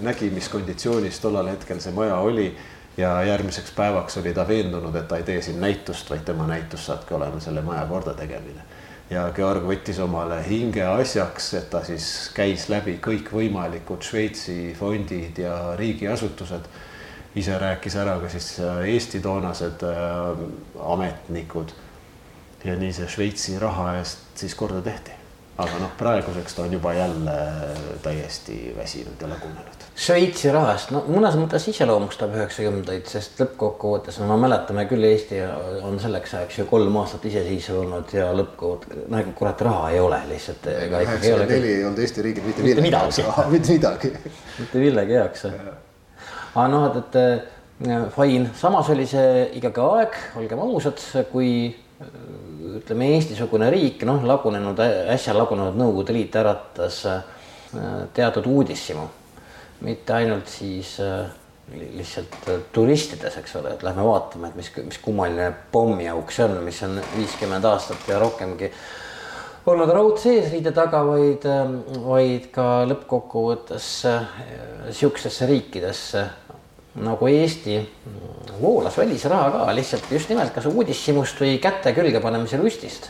[0.06, 2.52] nägi, mis konditsioonis tollal hetkel see maja oli
[2.98, 6.86] ja järgmiseks päevaks oli ta veendunud, et ta ei tee siin näitust, vaid tema näitus
[6.86, 8.62] saabki olema selle maja kordategemine.
[9.10, 16.68] ja Georg võttis omale hingeasjaks, et ta siis käis läbi kõikvõimalikud Šveitsi fondid ja riigiasutused
[17.36, 20.42] ise rääkis ära ka siis äh, Eesti toonased äh,
[20.94, 21.72] ametnikud.
[22.64, 25.17] ja nii see Šveitsi raha eest siis korda tehti.
[25.58, 27.36] Aga noh, praeguseks ta on juba jälle
[28.04, 29.86] täiesti väsinud ja lagunenud.
[29.98, 35.42] Šveitsi rahast, no mõnes mõttes iseloomustab üheksakümnendaid, sest lõppkokkuvõttes no me mäletame küll, Eesti
[35.88, 40.22] on selleks ajaks ju kolm aastat iseseisev olnud ja lõppkokkuvõttes, no kurat, raha ei ole
[40.30, 40.70] lihtsalt.
[40.76, 44.14] üheksakümmend neli ei olnud Eesti riigil mitte raha, mitte midagi.
[44.60, 45.48] mitte millegi jaoks
[46.58, 51.50] aga noh, et, et äh, fine, samas oli see ikkagi aeg, olgem ausad, kui
[52.78, 54.80] ütleme, Eesti-sugune riik, noh, lagunenud,
[55.14, 57.22] äsja lagunenud Nõukogude Liit äratas äh,
[58.14, 59.08] teatud uudishimu.
[59.82, 60.96] mitte ainult siis
[61.70, 66.80] lihtsalt turistides, eks ole, et lähme vaatame, et mis, mis kummaline pommiauk see on, mis
[66.88, 68.72] on viiskümmend aastat ja rohkemgi
[69.68, 71.44] olnud raudse eesriide taga, vaid,
[72.06, 73.90] vaid ka lõppkokkuvõttes
[74.96, 76.24] sihukestesse riikidesse
[77.04, 77.78] nagu Eesti
[78.62, 83.10] voolas välisraha ka lihtsalt just nimelt kas uudishimust või käte külge panemise lustist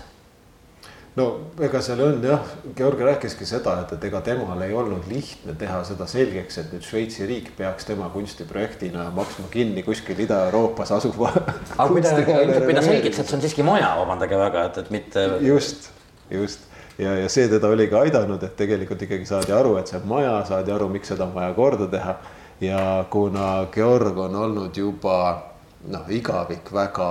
[1.17, 1.28] no
[1.65, 2.43] ega seal on jah,
[2.78, 6.86] Georg rääkiski seda, et, et ega temal ei olnud lihtne teha seda selgeks, et nüüd
[6.86, 11.34] Šveitsi riik peaks tema kunstiprojektina maksma kinni kuskil Ida-Euroopas asuva.
[11.78, 14.93] aga kui ta, kui ta selgitas, et see on siiski maja, vabandage väga, et, et
[14.93, 15.28] mitte.
[15.47, 15.89] just,
[16.34, 16.67] just
[17.02, 20.10] ja, ja see teda oli ka aidanud, et tegelikult ikkagi saadi aru, et see on
[20.12, 22.17] maja, saadi aru, miks seda on vaja korda teha
[22.62, 25.43] ja kuna Georg on olnud juba
[25.88, 27.10] noh, igavik väga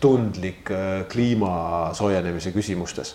[0.00, 3.14] tundlik äh, kliima soojenemise küsimustes,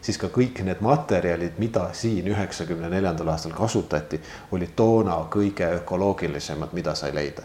[0.00, 4.20] siis ka kõik need materjalid, mida siin üheksakümne neljandal aastal kasutati,
[4.54, 7.42] olid toona kõige ökoloogilisemad, mida sai leida.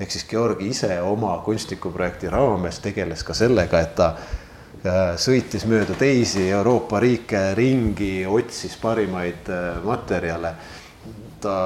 [0.00, 5.94] ehk siis Georg ise oma kunstnikuprojekti raames tegeles ka sellega, et ta äh, sõitis mööda
[5.94, 10.54] teisi Euroopa riike ringi, otsis parimaid äh, materjale
[11.44, 11.56] ta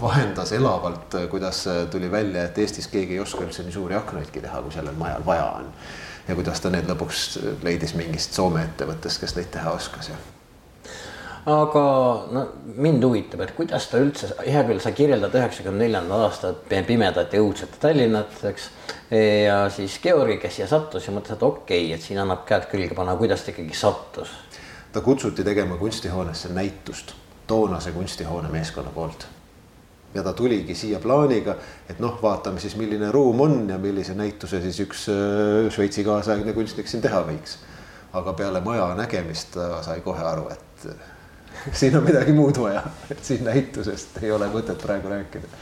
[0.00, 4.62] vahendas elavalt, kuidas tuli välja, et Eestis keegi ei oska üldse nii suuri aknaidki teha,
[4.64, 5.72] kui sellel majal vaja on.
[6.28, 7.26] ja kuidas ta need lõpuks
[7.62, 10.16] leidis mingist Soome ettevõttest, kes neid teha oskas ja
[11.46, 11.82] aga
[12.34, 12.40] no
[12.74, 17.42] mind huvitab, et kuidas ta üldse, hea küll, sa kirjeldad üheksakümne neljandat aastat pimedat ja
[17.44, 18.70] õudset Tallinnat, eks.
[19.46, 22.66] ja siis Georgi, kes siia sattus ja mõtles, et okei okay,, et siin annab käed
[22.72, 24.34] külge panna, kuidas ta ikkagi sattus?
[24.92, 27.14] ta kutsuti tegema kunstihoonesse näitust
[27.46, 29.26] toonase kunstihoone meeskonna poolt.
[30.14, 31.56] ja ta tuligi siia plaaniga,
[31.90, 36.52] et noh, vaatame siis, milline ruum on ja millise näituse siis üks äh, Šveitsi kaasaegne
[36.56, 37.58] kunstnik siin teha võiks.
[38.12, 40.88] aga peale maja nägemist ta sai kohe aru, et
[41.80, 45.52] siin on midagi muud vaja, et siin näitusest ei ole mõtet praegu rääkida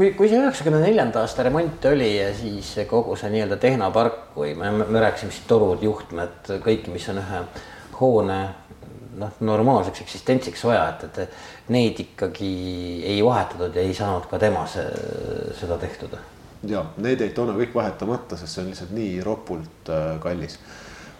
[0.00, 4.54] kui, kui see üheksakümne neljanda aasta remont oli ja siis kogu see nii-öelda tehnopark või
[4.56, 7.42] me, me rääkisime siin torud, juhtmed, kõiki, mis on ühe
[7.98, 8.38] hoone
[9.18, 12.50] noh, normaalseks eksistentsiks vaja, et, et neid ikkagi
[13.06, 14.86] ei vahetatud ja ei saanud ka tema see,
[15.58, 16.16] seda tehtud.
[16.68, 20.58] ja need jäid toona kõik vahetamata, sest see on lihtsalt nii ropult äh, kallis.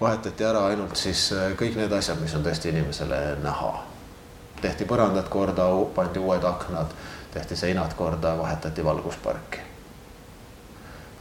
[0.01, 3.73] vahetati ära ainult siis äh, kõik need asjad, mis on tõesti inimesele näha.
[4.61, 6.93] tehti põrandad korda, pandi uued aknad,
[7.33, 9.67] tehti seinad korda, vahetati valgusparki.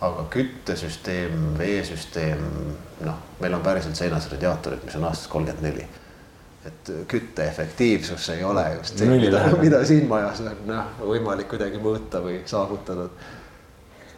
[0.02, 2.46] aga küttesüsteem, veesüsteem,
[3.04, 5.88] noh, meil on päriselt seinas radiaatorid, mis on aastast kolmkümmend neli
[6.66, 11.80] et kütte efektiivsus ei ole just see, mida, mida siin majas on noh, võimalik kuidagi
[11.80, 13.08] mõõta või saavutada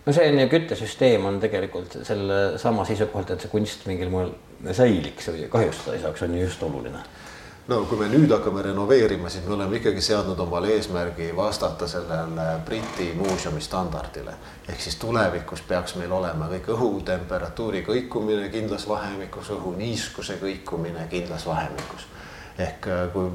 [0.05, 4.31] no see on ju küttesüsteem on tegelikult selle sama seisukohalt, et see kunst mingil moel
[4.73, 7.03] säiliks või kahjustada ei saaks, on ju just oluline.
[7.67, 12.47] no kui me nüüd hakkame renoveerima, siis me oleme ikkagi seadnud omale eesmärgi vastata sellele
[12.65, 14.33] Briti muuseumi standardile.
[14.69, 22.09] ehk siis tulevikus peaks meil olema kõik õhutemperatuuri kõikumine kindlas vahemikus, õhuniiskuse kõikumine kindlas vahemikus.
[22.59, 23.29] Ehk kui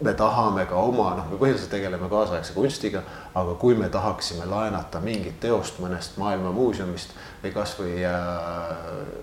[0.00, 3.02] me tahame ka oma, noh, me põhiliselt tegeleme kaasaegse kunstiga,
[3.38, 8.72] aga kui me tahaksime laenata mingit teost mõnest maailma muuseumist või kasvõi äh,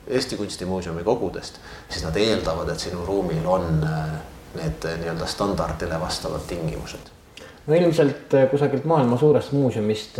[0.07, 4.13] Eesti Kunstimuuseumi kogudest, siis nad eeldavad, et sinu ruumil on äh,
[4.55, 7.11] need äh, nii-öelda standardile vastavad tingimused.
[7.67, 10.17] no ilmselt kusagilt maailma suurest muuseumist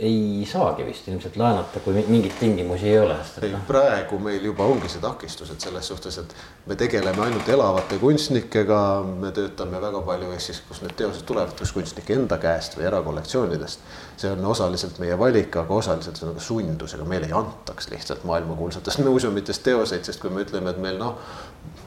[0.00, 3.16] ei saagi vist ilmselt laenata, kui mingeid tingimusi ei ole.
[3.42, 3.62] ei, noh.
[3.68, 6.34] praegu meil juba ongi see takistus, et selles suhtes, et
[6.66, 11.72] me tegeleme ainult elavate kunstnikega, me töötame väga palju Eestis, kus need teosed tulevad, kas
[11.76, 13.88] kunstnike enda käest või erakollektsioonidest.
[14.16, 17.90] see on osaliselt meie valik, aga osaliselt see on ka sundus, ega meile ei antaks
[17.92, 21.18] lihtsalt maailmakuulsatest muuseumitest teoseid, sest kui me ütleme, et meil noh,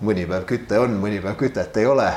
[0.05, 2.11] mõni päev küte on, mõni päev kütet ei ole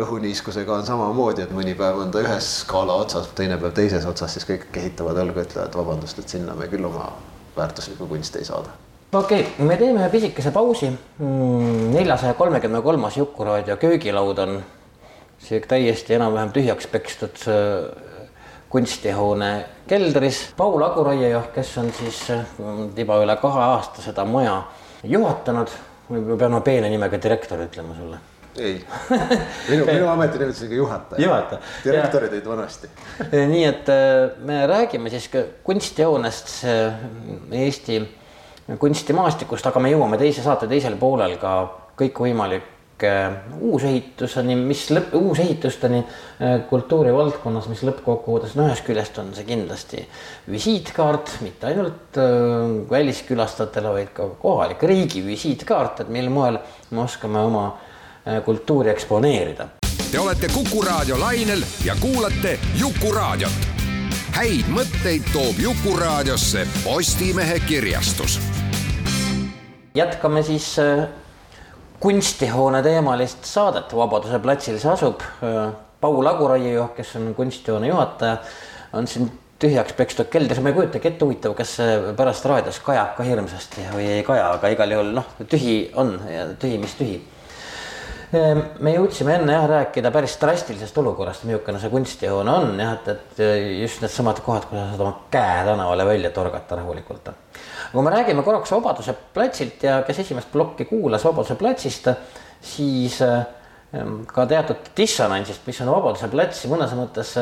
[0.00, 4.34] õhuniiskusega on samamoodi, et mõni päev on ta ühes skaala otsas, teine päev teises otsas,
[4.36, 7.08] siis kõik kehitavad õlgu, ütlevad vabandust, et sinna me küll oma
[7.56, 8.74] väärtuslikku kunsti ei saada.
[9.12, 10.90] okei okay,, me teeme ühe pisikese pausi.
[11.18, 14.58] Mm, neljasaja kolmekümne kolmas Jukuraadio köögilaud on
[15.38, 18.28] sihuke täiesti enam-vähem tühjaks pekstud äh,
[18.68, 19.50] kunstihoone
[19.88, 20.44] keldris.
[20.56, 24.62] Paul Aguraiejoht, kes on siis mm, tiba üle kahe aasta seda maja
[25.04, 25.76] juhatanud,
[26.10, 28.76] ma pean oma peene nimega direktor ütlema sulle ei,
[29.70, 31.24] minu, minu ametinimetus on ikka juhataja.
[31.24, 31.60] juhataja.
[31.84, 32.92] direktorid olid vanasti.
[33.32, 36.54] nii et äh, me räägime siis ka kunstihoonest
[37.52, 38.00] Eesti
[38.74, 41.52] kunstimaastikust, aga me jõuame teise saate teisel poolel ka
[41.98, 43.12] kõikvõimalike
[43.62, 50.02] uusehituseni, mis lõpp, uusehitusteni äh, kultuurivaldkonnas, mis lõppkokkuvõttes, no ühest küljest on see kindlasti
[50.50, 56.58] visiitkaart, mitte ainult äh, väliskülastajatele, vaid ka kohalik riigi visiitkaart, et mil moel
[56.90, 57.85] me oskame oma Äh,
[58.44, 59.68] kultuuri eksponeerida.
[60.10, 63.52] Te olete Kuku raadio lainel ja kuulate Jukuraadiot.
[64.36, 68.40] häid mõtteid toob Jukuraadiosse Postimehe kirjastus.
[69.94, 71.08] jätkame siis äh,
[72.00, 75.20] kunstihoone teemalist saadet, Vabaduse platsil see asub.
[75.20, 78.36] Äh, Paul Aguraiejuht, kes on kunstihoone juhataja,
[78.92, 81.78] on siin tühjaks pekstud keldris, ma ei kujutagi ette, huvitav, kas
[82.16, 86.44] pärast raadios kajab ka hirmsasti või ei kaja, aga igal juhul noh, tühi on ja
[86.60, 87.16] tühi, mis tühi
[88.32, 93.42] me jõudsime enne jah rääkida päris drastilisest olukorrast, milline see kunstihoone on jah, et, et
[93.82, 97.30] just needsamad kohad, kus sa saad oma käe tänavale välja torgata rahulikult.
[97.92, 102.08] kui me räägime korraks Vabaduse platsilt ja kes esimest plokki kuulas Vabaduse platsist,
[102.60, 107.36] siis ehm, ka teatud dissonantsist, mis on Vabaduse plats mõnes mõttes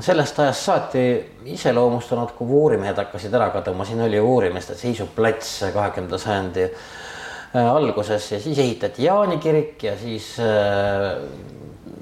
[0.00, 1.02] sellest ajast saati
[1.52, 6.66] iseloomustanud, kui vuurimehed hakkasid ära kaduma, siin oli uurimiste seisuplats kahekümnenda sajandi
[7.54, 11.16] alguses ja siis ehitati Jaani kirik ja siis äh,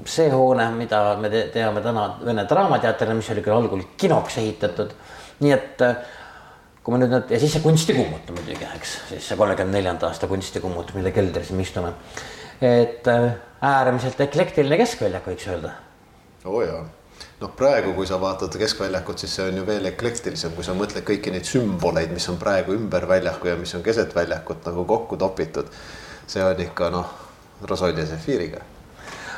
[0.06, 4.94] see hoone, mida me teame täna Vene Draamateatrina, mis oli küll algul kinoks ehitatud.
[5.40, 5.96] nii et äh,
[6.82, 10.28] kui me nüüd need ja siis see kunstikummut muidugi, eks, siis see kolmekümne neljanda aasta
[10.30, 11.94] kunstikummut, mille keldris me istume.
[12.60, 13.06] et
[13.62, 15.74] äärmiselt eklektiline keskväljak, võiks öelda.
[16.44, 16.84] oo oh, jaa
[17.40, 21.04] noh, praegu, kui sa vaatad keskväljakut, siis see on ju veel eklektilisem, kui sa mõtled
[21.06, 25.16] kõiki neid sümboleid, mis on praegu ümber väljaku ja mis on keset väljakut nagu kokku
[25.20, 25.68] topitud.
[26.26, 27.10] see on ikka noh,
[27.62, 28.60] Rosolje Zefiiriga.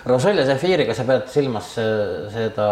[0.06, 1.74] Rosolje Zefiiriga sa pead silmas
[2.32, 2.68] seda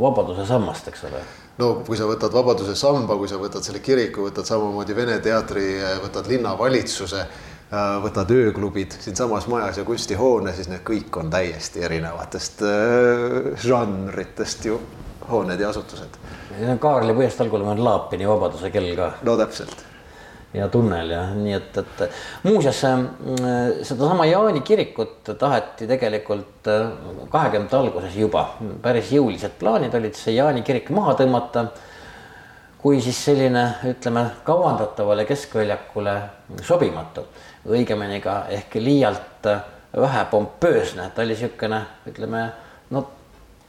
[0.00, 1.22] Vabaduse sammast, eks ole?
[1.58, 5.80] no kui sa võtad Vabaduse samba, kui sa võtad selle kiriku, võtad samamoodi Vene teatri,
[6.04, 12.64] võtad linnavalitsuse Äh, võtad ööklubid siinsamas majas ja kunstihoone, siis need kõik on täiesti erinevatest
[12.66, 14.80] äh, žanritest ju
[15.30, 16.18] hooned ja asutused.
[16.82, 19.12] Kaarli puiestealgul on Laapini Vabaduse kell ka.
[19.22, 19.86] no täpselt.
[20.54, 22.00] ja tunnel ja nii et, et
[22.42, 23.04] muuseas äh,
[23.86, 26.66] sedasama Jaani kirikut taheti tegelikult
[27.30, 28.48] kahekümnendate alguses juba,
[28.82, 31.68] päris jõulised plaanid olid see Jaani kirik maha tõmmata
[32.80, 36.14] kui siis selline, ütleme, kavandatavale keskväljakule
[36.64, 37.26] sobimatu
[37.68, 39.48] õigemini ka ehk liialt
[39.96, 42.44] vähe pompöösne, ta oli niisugune, ütleme
[42.90, 43.06] no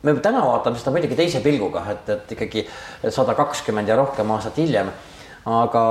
[0.04, 2.66] me täna vaatame seda muidugi teise pilguga, et, et ikkagi
[3.10, 4.92] sada kakskümmend ja rohkem aastat hiljem.
[5.42, 5.82] Aga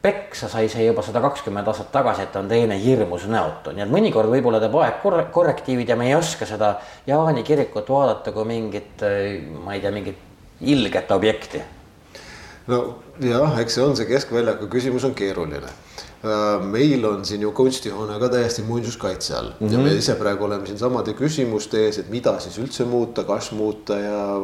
[0.00, 3.92] peksa sai see juba sada kakskümmend aastat tagasi, et on teine hirmus näotu, nii et
[3.92, 8.48] mõnikord võib-olla teeb aeg korre-, korrektiivid ja me ei oska seda Jaani kirikut vaadata kui
[8.48, 9.04] mingit,
[9.60, 10.22] ma ei tea, mingit
[10.60, 11.60] ilget objekti.
[12.72, 12.80] no
[13.20, 15.68] jah, eks see on see keskväljaku küsimus on keeruline.
[15.68, 15.85] äh,
[16.62, 19.72] meil on siin ju kunstihoone ka täiesti muinsuskaitse all mm -hmm.
[19.72, 19.98] ja me mhm.
[19.98, 24.40] ise praegu oleme siin samade küsimuste ees, et mida siis üldse muuta, kas muuta ja.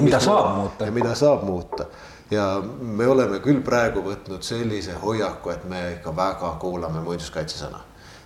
[0.00, 0.84] mida saab muuta.
[0.84, 1.86] ja mida saab muuta
[2.30, 7.78] ja me oleme küll praegu võtnud sellise hoiaku, et me ikka väga kuulame muinsuskaitse sõna.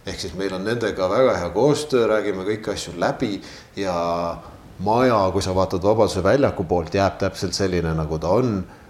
[0.06, 3.42] ehk siis meil on nendega väga hea koostöö, räägime kõiki asju läbi
[3.76, 4.36] ja
[4.78, 8.85] maja, kui sa vaatad Vabaduse väljaku poolt, jääb täpselt selline, nagu ta on äh,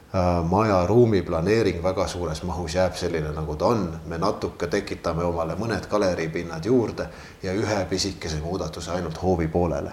[0.48, 5.88] maja ruumiplaneering väga suures mahus jääb selline, nagu ta on, me natuke tekitame omale mõned
[5.90, 7.08] galeriipinnad juurde
[7.42, 9.92] ja ühe pisikese muudatuse ainult hoovi poolele.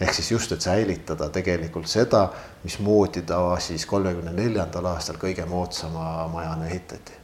[0.00, 2.28] Ehk siis just, et säilitada tegelikult seda,
[2.64, 7.20] mismoodi ta siis kolmekümne neljandal aastal kõige moodsama majana ehitati.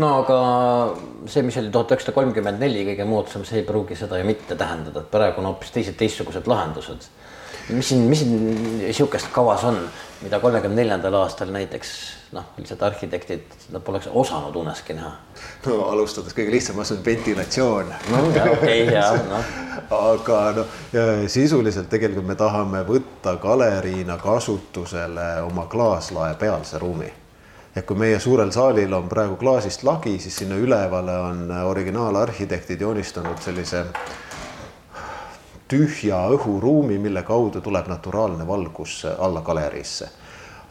[0.00, 0.38] No aga
[1.28, 4.56] see, mis oli tuhat üheksasada kolmkümmend neli kõige moodsam, see ei pruugi seda ju mitte
[4.56, 7.08] tähendada, et praegu on hoopis teised teistsugused lahendused.
[7.68, 9.78] Mis siin, mis siin sihukest kavas on,
[10.22, 11.92] mida kolmekümne neljandal aastal näiteks
[12.32, 15.12] noh, lihtsalt arhitektid, nad poleks osanud uneski näha.
[15.66, 17.94] no alustades kõige lihtsamast on ventilatsioon.
[18.10, 19.50] no ja okei okay, ja noh.
[19.98, 20.76] aga noh,
[21.26, 27.12] sisuliselt tegelikult me tahame võtta galeriina kasutusele oma klaaslae pealse ruumi
[27.76, 33.40] et kui meie suurel saalil on praegu klaasist lagi, siis sinna ülevale on originaalarhitektid joonistanud
[33.40, 33.86] sellise
[35.72, 40.10] tühja õhuruumi, mille kaudu tuleb naturaalne valgus alla galeriisse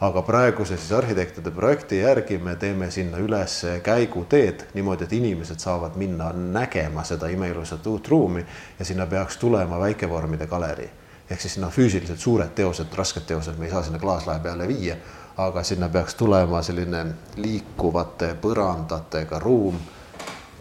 [0.02, 5.94] aga praeguse siis arhitektide projekti järgi me teeme sinna üles käiguteed niimoodi, et inimesed saavad
[5.96, 8.42] minna nägema seda imeilusat uut ruumi
[8.78, 10.90] ja sinna peaks tulema väikevormide galerii.
[11.30, 14.96] ehk siis noh, füüsiliselt suured teosed, rasked teosed me ei saa sinna klaaslae peale viia,
[15.36, 17.04] aga sinna peaks tulema selline
[17.36, 19.78] liikuvate põrandatega ruum,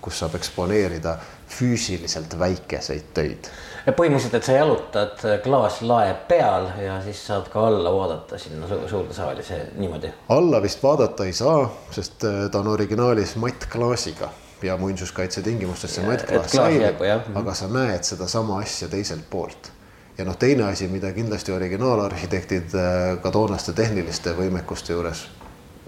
[0.01, 1.17] kus saab eksponeerida
[1.51, 3.51] füüsiliselt väikeseid töid
[3.89, 9.15] põhimõtteliselt, et sa jalutad klaaslae peal ja siis saad ka alla vaadata sinna su suurde
[9.17, 10.11] saali, see niimoodi?
[10.29, 14.29] alla vist vaadata ei saa, sest äh, ta on originaalis mattklaasiga
[14.61, 17.01] ja muinsuskaitse tingimustes see mattklaas säilib,
[17.35, 19.71] aga sa näed sedasama asja teiselt poolt.
[20.17, 25.25] ja noh, teine asi, mida kindlasti originaalarhitektid äh, ka toonaste tehniliste võimekuste juures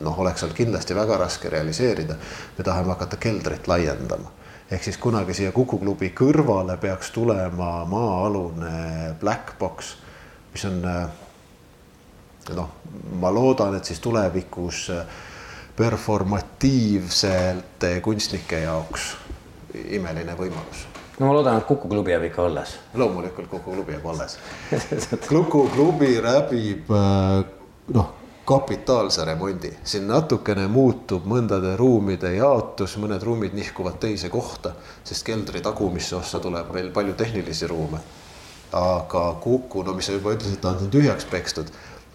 [0.02, 2.18] noh, oleks olnud kindlasti väga raske realiseerida.
[2.58, 4.34] me tahame hakata keldrit laiendama
[4.74, 9.78] ehk siis kunagi siia Kuku klubi kõrvale peaks tulema maa-alune black box,
[10.54, 10.78] mis on
[12.58, 12.70] noh,
[13.22, 14.78] ma loodan, et siis tulevikus
[15.78, 19.02] performatiivsete kunstnike jaoks
[19.74, 20.80] imeline võimalus
[21.20, 22.70] no ma loodan, et Kuku klubi jääb ikka alles.
[22.94, 24.34] loomulikult Kuku klubi jääb alles
[25.30, 26.86] Kuku klubi läbib
[27.94, 35.24] noh kapitaalse remondi, siin natukene muutub mõndade ruumide jaotus, mõned ruumid nihkuvad teise kohta, sest
[35.28, 38.04] keldri tagumisse ossa tuleb veel palju tehnilisi ruume.
[38.74, 41.68] aga Kuku, no mis sa juba ütlesid, ta on tühjaks pekstud.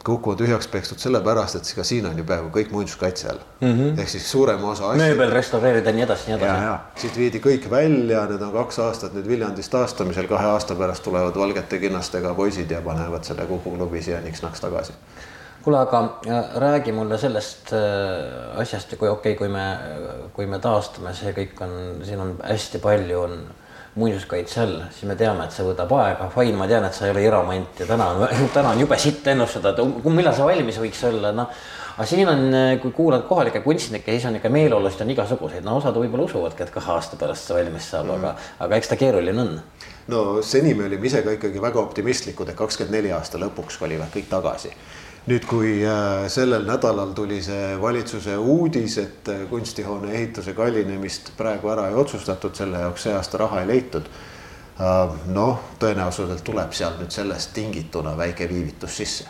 [0.05, 3.79] Kuku on tühjaks pekstud sellepärast, et ka siin on ju peaaegu kõik muinsuskaitse all mm
[3.79, 4.01] -hmm.
[4.01, 5.03] ehk siis suurema osa asju.
[5.03, 6.83] mööbel restaureerida, nii edasi, nii edasi.
[6.97, 11.35] siit viidi kõik välja, need on kaks aastat nüüd Viljandis taastamisel, kahe aasta pärast tulevad
[11.35, 14.93] valgete kinnastega poisid ja panevad selle Kuku klubi siia niks-naks tagasi
[15.69, 16.21] kuule, aga
[16.55, 19.65] räägi mulle sellest äh, asjast, kui okei okay,, kui me,
[20.33, 21.73] kui me taastame, see kõik on,
[22.07, 23.41] siin on hästi palju on
[23.99, 26.29] muinsuskaitse all, siis me teame, et see võtab aega.
[26.33, 29.27] Fain, ma tean, et sa ei ole iromant ja täna on, täna on jube sitt
[29.29, 31.51] ennustada, et um, millal see valmis võiks olla, noh.
[31.97, 32.45] aga siin on,
[32.85, 36.73] kui kuulad kohalikke kunstnikke, siis on ikka meeleolusid on igasuguseid, no osad võib-olla usuvadki, et
[36.73, 39.59] kahe aasta pärast see valmis saab mm., aga, aga eks ta keeruline on.
[40.15, 44.15] no seni me olime ise ka ikkagi väga optimistlikud, et kakskümmend neli aasta lõpuks kolivad
[44.15, 44.73] kõik tagasi
[45.27, 51.73] nüüd, kui äh, sellel nädalal tuli see valitsuse uudis, et äh, kunstihoone ehituse kallinemist praegu
[51.73, 54.09] ära ei otsustatud, selle jaoks see aasta raha ei leitud.
[54.79, 59.29] Äh, noh, tõenäoliselt tuleb seal nüüd sellest tingituna väike viivitus sisse,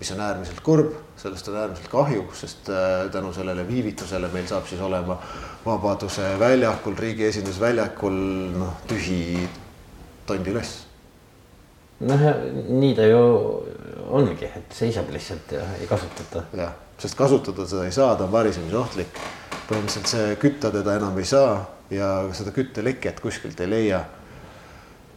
[0.00, 2.70] mis on äärmiselt kurb, sellest on äärmiselt kahju, sest
[3.12, 5.18] tänu sellele viivitusele meil saab siis olema
[5.64, 8.20] Vabaduse väljakul, riigi esindusväljakul
[8.54, 9.48] noh, tühi
[10.28, 10.87] tondilöss
[12.00, 12.28] noh,
[12.68, 13.22] nii ta ju
[14.08, 16.44] ongi, et seisab lihtsalt ja ei kasutata.
[16.56, 19.18] jah, sest kasutada seda ei saa, ta on varisemisohtlik.
[19.68, 21.58] põhimõtteliselt see kütta teda enam ei saa
[21.92, 24.04] ja seda kütteleket kuskilt ei leia.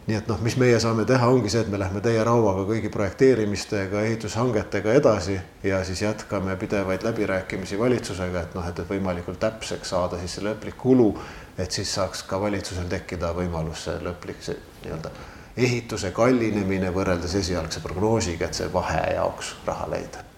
[0.06, 2.90] nii et noh, mis meie saame teha, ongi see, et me lähme täie rauaga kõigi
[2.90, 10.18] projekteerimistega, ehitushangetega edasi ja siis jätkame pidevaid läbirääkimisi valitsusega, et noh, et, võimalikult täpseks saada
[10.18, 11.12] siis see lõplik kulu,
[11.56, 15.14] et siis saaks ka valitsusel tekkida võimalus see lõplik see nii-öelda
[15.56, 20.28] ehituse kallinemine võrreldes esialgse prognoosiga, et see vahe jaoks raha leida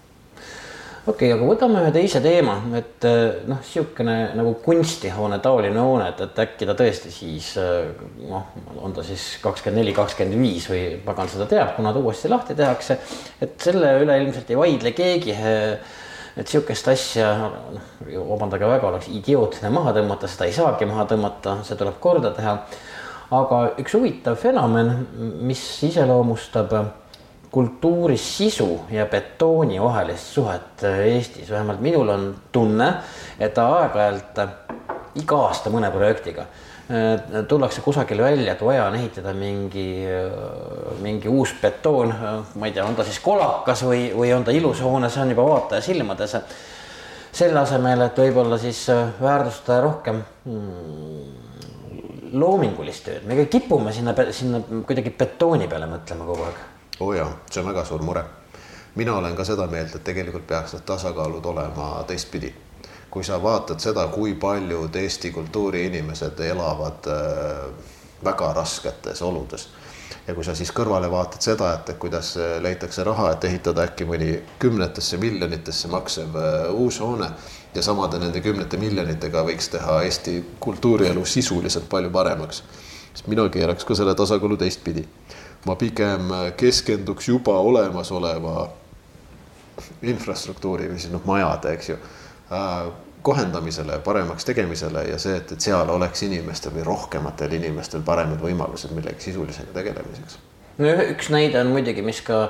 [1.05, 6.07] okei okay,, aga võtame ühe teise teema, et eh, noh, niisugune nagu kunstihoone taoline hoone,
[6.11, 7.91] et, et äkki ta tõesti siis eh,
[8.25, 8.47] noh,
[8.81, 12.57] on ta siis kakskümmend neli, kakskümmend viis või pagan seda teab, kuna ta uuesti lahti
[12.57, 12.97] tehakse.
[13.41, 15.37] et selle üle ilmselt ei vaidle keegi.
[15.37, 16.01] Eh,
[16.35, 17.29] et sihukest asja,
[17.71, 17.93] noh,
[18.33, 22.57] vabandage väga, oleks idiootne maha tõmmata, seda ei saagi maha tõmmata, see tuleb korda teha.
[23.31, 24.91] Aga üks huvitav fenomen,
[25.45, 26.75] mis iseloomustab
[27.55, 32.89] kultuuri sisu ja betooni vahelist suhet Eestis, vähemalt minul on tunne,
[33.39, 34.41] et aeg-ajalt
[35.21, 39.87] iga aasta mõne projektiga äh, tullakse kusagil välja, et vaja on ehitada mingi,
[41.01, 42.13] mingi uus betoon,
[42.59, 45.33] ma ei tea, on ta siis kolakas või, või on ta ilus hoone, see on
[45.33, 46.37] juba vaataja silmades.
[47.35, 48.85] selle asemel, et võib-olla siis
[49.21, 51.44] väärtustada rohkem hmm,
[52.35, 56.63] loomingulist tööd, me kipume sinna, sinna kuidagi betooni peale mõtlema kogu aeg
[56.99, 58.23] oo oh jaa, see on väga suur mure.
[58.95, 62.53] mina olen ka seda meelt, et tegelikult peaks need tasakaalud olema teistpidi.
[63.11, 67.73] kui sa vaatad seda, kui paljud Eesti kultuuriinimesed elavad äh,
[68.23, 69.69] väga rasketes oludes
[70.27, 74.39] ja kui sa siis kõrvale vaatad seda, et kuidas leitakse raha, et ehitada äkki mõni
[74.59, 77.29] kümnetesse miljonitesse maksev äh, uus hoone
[77.75, 82.63] ja samade nende kümnete miljonitega võiks teha Eesti kultuurielu sisuliselt palju paremaks,
[83.13, 85.05] siis mina keeraks ka selle tasakaalu teistpidi.
[85.65, 88.67] Ma pigem keskenduks juba olemasoleva
[90.05, 92.91] infrastruktuuri või siis noh, majade, eks ju äh,,
[93.25, 98.93] kohendamisele, paremaks tegemisele ja see, et, et seal oleks inimestel või rohkematel inimestel paremad võimalused
[98.93, 100.37] millegi sisulisega tegelemiseks
[100.77, 102.49] no üks näide on muidugi, mis ka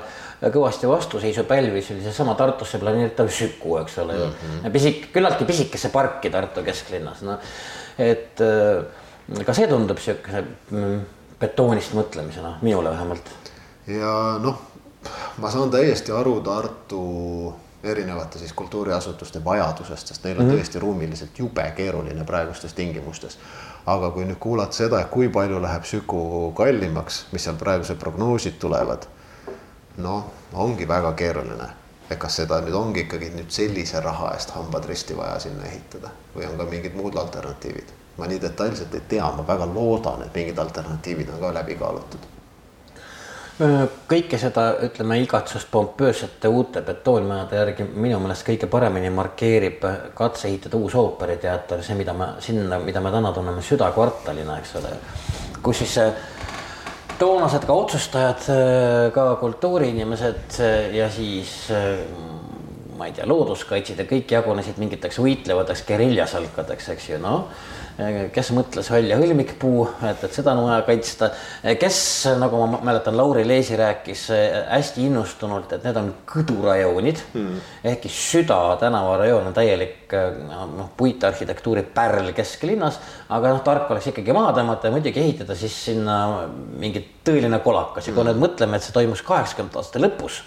[0.52, 4.70] kõvasti vastuseisu pälvis, oli seesama Tartusse planeeritav Süku, eks ole ju mm -hmm..
[4.70, 7.38] pisik, küllaltki pisikesse parki Tartu kesklinnas, noh
[7.98, 10.96] et äh, ka see tundub siukese mm,
[11.40, 13.30] betoonist mõtlemisena, minule vähemalt.
[13.88, 14.60] ja noh,
[15.42, 17.54] ma saan täiesti aru Tartu
[17.86, 20.60] erinevate siis kultuuriasutuste vajadusest, sest neil on mm -hmm.
[20.60, 23.38] tõesti ruumiliselt jube keeruline praegustes tingimustes.
[23.86, 29.06] Aga kui nüüd kuulata seda, kui palju läheb Süku kallimaks, mis seal praegused prognoosid tulevad,
[30.02, 31.72] noh, ongi väga keeruline.
[32.10, 36.12] et kas seda nüüd ongi ikkagi nüüd sellise raha eest hambad risti vaja sinna ehitada?
[36.36, 37.90] Või on ka mingid muud alternatiivid?
[38.18, 42.35] Ma nii detailselt ei tea, ma väga loodan, et mingid alternatiivid on ka läbi kaalutud
[43.56, 49.84] kõike seda, ütleme, igatsust pompöössete uute betoonmajade järgi minu meelest kõige paremini markeerib
[50.16, 54.92] katse ehitada uus ooperiteater, see, mida me sinna, mida me täna tunneme südakvartalina, eks ole.
[55.62, 55.96] kus siis
[57.18, 58.44] toonased ka otsustajad,
[59.16, 60.60] ka kultuuriinimesed
[60.92, 61.56] ja siis
[62.96, 67.48] ma ei tea, looduskaitsjad ja kõik jagunesid mingiteks võitlevateks geriljasalkadeks, eks ju, noh
[68.32, 71.30] kes mõtles välja hõlmikpuu, et, et seda on vaja kaitsta.
[71.80, 71.98] kes,
[72.40, 74.26] nagu ma mäletan, Lauri Leesi rääkis
[74.68, 77.62] hästi innustunult, et need on kõdurajoonid mm..
[77.92, 83.00] ehkki Süda tänavarajoon on täielik noh, puitarhitektuuri pärl kesklinnas,
[83.32, 86.18] aga noh, tark oleks ikkagi maha tõmmata ja muidugi ehitada siis sinna
[86.76, 88.34] mingi tõeline kolakas ja kui mm.
[88.34, 90.42] nüüd mõtleme, et see toimus kaheksakümnendate aastate lõpus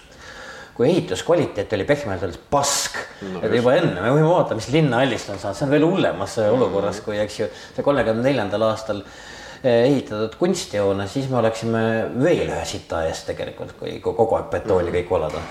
[0.80, 3.42] kui ehituskvaliteet oli pehmelt öeldes pask no,.
[3.44, 7.02] et juba enne, me võime vaadata, mis linnahallist on saanud, see on veel hullemas olukorras,
[7.04, 11.82] kui eks ju see kolmekümne neljandal aastal eh, ehitatud kunstihoone, siis me oleksime
[12.14, 14.96] veel ühe sita ees tegelikult, kui kogu aeg betooni mm.
[14.96, 15.44] kõik valada.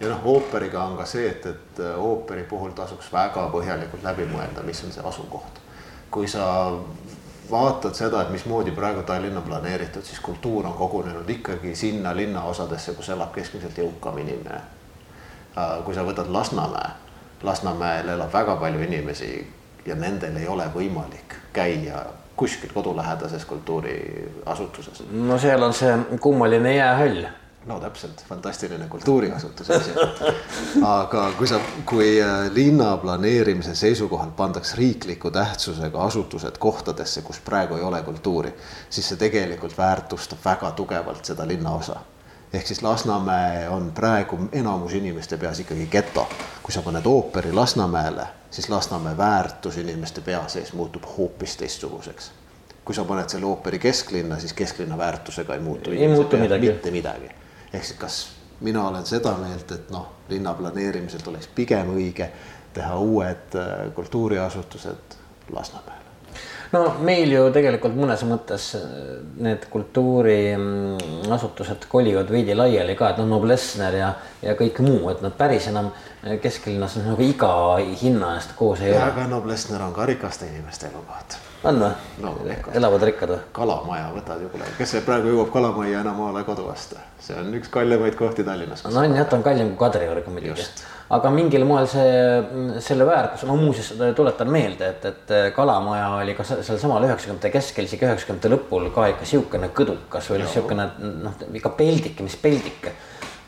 [0.00, 4.66] ja noh, ooperiga on ka see, et, et ooperi puhul tasuks väga põhjalikult läbi mõelda,
[4.66, 5.62] mis on see asukoht.
[6.10, 6.48] kui sa
[7.50, 12.94] vaatad seda, et mismoodi praegu Tallinn on planeeritud, siis kultuur on kogunenud ikkagi sinna linnaosadesse,
[12.94, 14.60] kus elab keskmiselt jõukam inimene.
[15.58, 16.90] Äh, kui sa võtad Lasnamäe,
[17.42, 19.30] Lasnamäel elab väga palju inimesi
[19.86, 22.04] ja nendel ei ole võimalik käia
[22.36, 25.04] kuskil kodulähedases kultuuriasutuses.
[25.12, 27.26] no seal on see kummaline jäähall
[27.66, 29.90] no täpselt, fantastiline kultuurikasutus asi.
[30.82, 37.74] aga kui sa, kui äh, linna planeerimise seisukohalt pandaks riikliku tähtsusega asutused kohtadesse, kus praegu
[37.74, 38.54] ei ole kultuuri,
[38.90, 41.96] siis see tegelikult väärtustab väga tugevalt seda linnaosa.
[42.52, 46.28] ehk siis Lasnamäe on praegu enamus inimeste peas ikkagi geto.
[46.62, 52.32] kui sa paned ooperi Lasnamäele, siis Lasnamäe väärtus inimeste pea sees muutub hoopis teistsuguseks
[52.84, 55.90] kui sa paned selle ooperi kesklinna, siis kesklinna väärtusega ei muutu.
[55.90, 56.68] ei muutu midagi.
[56.68, 57.30] mitte midagi
[57.74, 62.30] ehk siis kas mina olen seda meelt, et noh, linna planeerimiselt oleks pigem õige
[62.74, 64.96] teha uued äh, kultuuriasutused
[65.52, 66.00] Lasnamäele.
[66.72, 68.82] no meil ju tegelikult mõnes mõttes äh,
[69.36, 75.32] need kultuuriasutused kolivad veidi laiali ka, et noh, Noblessner ja, ja kõik muu, et nad
[75.38, 75.96] päris enam äh,
[76.42, 77.52] kesklinnas nagu iga
[78.02, 79.04] hinna eest koos ei ole.
[79.10, 81.30] aga Noblessner on ka rikaste inimeste elukoht.
[81.64, 81.92] On või
[82.22, 82.34] No,
[82.74, 83.38] elavad rikkad või?
[83.56, 87.72] kalamaja võtad ju kuule, kes praegu jõuab kalamajja enam maale kodu osta, see on üks
[87.72, 88.84] kallimaid kohti Tallinnas.
[88.88, 90.68] no on jah, ta on kallim kui Kadriorg muidugi
[91.12, 92.12] aga mingil moel see,
[92.84, 98.06] selle väärtus, no muuseas tuletan meelde, et, et Kalamaja oli ka sealsamal üheksakümnendate keskel, isegi
[98.06, 100.88] üheksakümnendate lõpul ka ikka sihukene kõdukas või noh, sihukene
[101.26, 102.88] noh, ikka peldik, mis peldik.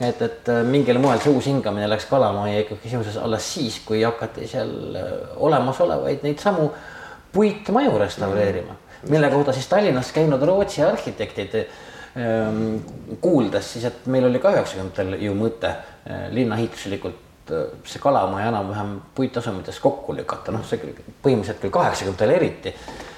[0.00, 4.48] et, et mingil moel see uus hingamine läks Kalamajja ikkagi seoses alles siis, kui hakati
[4.50, 4.76] seal
[5.48, 6.68] olemasolevaid neid samu
[7.32, 8.76] puitmaju restaureerima,
[9.08, 12.76] mille kohta siis Tallinnas käinud Rootsi arhitektid ähm,
[13.20, 18.96] kuuldes siis, et meil oli ka üheksakümnendatel ju mõte äh, linnaehituslikult äh, see kalamaja enam-vähem
[19.14, 22.74] puitasumites kokku lükata, noh, see põhimõtteliselt küll kaheksakümnendatel eriti,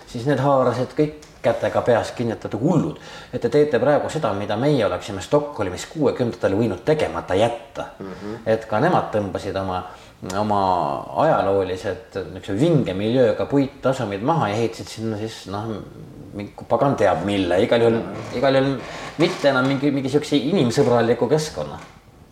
[0.09, 2.98] siis need haarasid kõik kätega peas kinnitatud hullud,
[3.32, 8.12] et te teete praegu seda, mida meie oleksime Stockholmis kuuekümnendatel võinud tegemata jätta mm.
[8.12, 8.38] -hmm.
[8.46, 9.84] et ka nemad tõmbasid oma,
[10.38, 10.60] oma
[11.22, 15.68] ajaloolised niisuguse vinge miljööga puitasumid maha ja ehitasid sinna siis noh,
[16.68, 18.00] pagan teab mille, igal juhul,
[18.38, 18.74] igal juhul
[19.22, 21.78] mitte enam mingi, mingi siukse inimsõbraliku keskkonna.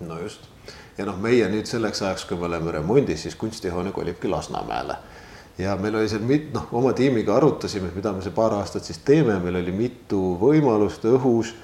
[0.09, 0.51] no just
[0.99, 4.97] ja noh, meie nüüd selleks ajaks, kui me oleme remondis, siis kunstihoone kolibki Lasnamäele
[5.59, 9.01] ja meil oli seal mit-, noh, oma tiimiga arutasime, mida me see paar aastat siis
[9.05, 11.55] teeme, meil oli mitu võimalust õhus.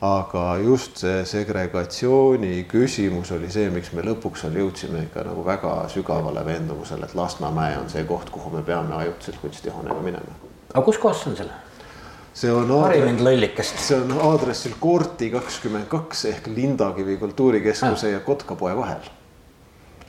[0.00, 5.76] Aga just see segregatsiooni küsimus oli see, miks me lõpuks seal jõudsime ikka nagu väga
[5.92, 10.36] sügavale veendumusele, et Lasnamäe on see koht, kuhu me peame ajutiselt kunstihoonega minema.
[10.74, 11.52] aga kus kohas see on seal?
[12.36, 13.78] see on hari mind lollikest.
[13.80, 19.08] see on aadressil Koorti kakskümmend kaks ehk Lindakivi kultuurikeskuse ja Kotkapoe vahel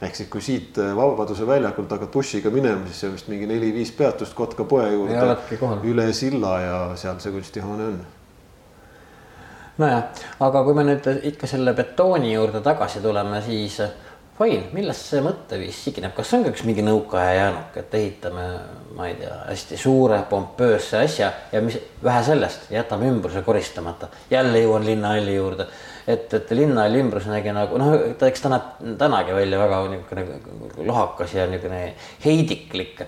[0.01, 3.47] ehk siis, kui siit äh, Vabaduse väljakult hakkad bussiga minema, siis see on vist mingi
[3.49, 5.37] neli-viis peatust Kotka poe juurde.
[5.87, 7.99] üle silla ja seal see kunstihoone on.
[9.77, 10.03] Nojah,
[10.47, 13.81] aga kui me nüüd ikka selle betooni juurde tagasi tuleme, siis
[14.37, 18.43] Fain, millest see mõtteviis sigineb, kas see on ka üks mingi nõukaaja jäänuk, et ehitame,
[18.93, 24.61] ma ei tea, hästi suure pompöösse asja ja mis vähe sellest, jätame ümbruse koristamata, jälle
[24.61, 25.65] jõuan linnahalli juurde.
[26.05, 28.69] Et, et linnahalli ümbrus nägi nagu noh, ta eks näeb
[29.01, 31.81] tänagi välja väga niisugune lohakas ja niisugune
[32.25, 33.01] heidiklik.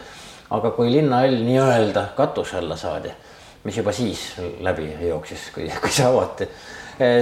[0.49, 3.13] aga kui linnahall nii-öelda katuse alla saadi,
[3.63, 6.47] mis juba siis läbi jooksis, kui, kui see avati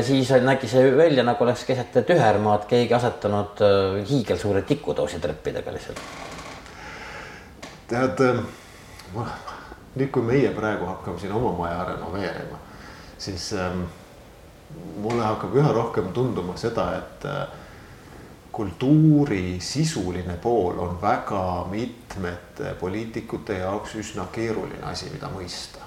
[0.02, 6.02] siis nägi see välja nagu oleks keset tühermaad keegi asetanud äh, hiigelsuure tikutoosi treppidega lihtsalt.
[7.88, 8.24] tead,
[9.96, 12.60] nüüd kui meie praegu hakkame siin oma maja renoveerima,
[13.18, 13.86] siis ähm,
[15.02, 17.48] mulle hakkab üha rohkem tunduma seda, et äh,
[18.52, 25.87] kultuuri sisuline pool on väga mitmete poliitikute jaoks üsna keeruline asi, mida mõista.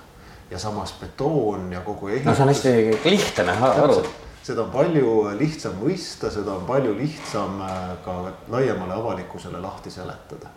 [0.50, 2.26] Ja samas betoon ja kogu ehitus.
[2.26, 4.02] no see on hästi lihtne aru.
[4.42, 10.52] seda on palju lihtsam mõista, seda on palju lihtsam äh, ka laiemale avalikkusele lahti seletada.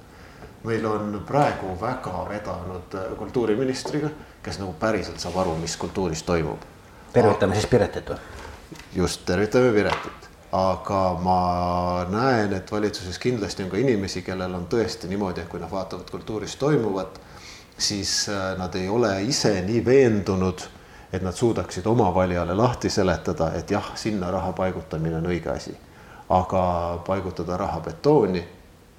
[0.63, 4.09] meil on praegu väga vedanud äh, kultuuriministriga,
[4.43, 6.73] kes nagu päriselt saab aru, mis kultuuris toimub
[7.13, 8.17] tervitame siis Piretit või?
[8.95, 11.37] just, tervitame Piretit, aga ma
[12.09, 16.09] näen, et valitsuses kindlasti on ka inimesi, kellel on tõesti niimoodi, et kui nad vaatavad
[16.09, 17.19] kultuuris toimuvat,
[17.78, 20.61] siis äh, nad ei ole ise nii veendunud,
[21.13, 25.78] et nad suudaksid oma valijale lahti seletada, et jah, sinna raha paigutamine on õige asi.
[26.30, 26.63] aga
[27.05, 28.41] paigutada raha betooni,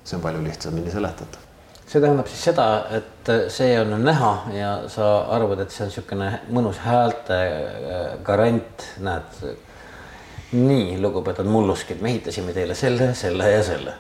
[0.05, 1.41] see on palju lihtsamini seletatav
[1.87, 2.67] see tähendab siis seda,
[2.97, 8.89] et see on näha ja sa arvad, et see on niisugune mõnus häälte äh, garant,
[9.05, 9.45] näed.
[10.55, 13.95] nii, lugupeetud mulluskid, me ehitasime teile selle, selle ja selle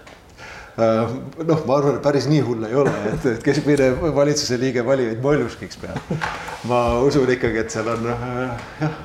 [0.77, 5.20] noh, ma arvan, et päris nii hull ei ole, et, et keskmine valitsuse liige valijaid
[5.22, 6.14] molluskiks peab.
[6.70, 8.97] ma usun ikkagi, et seal on äh, jah,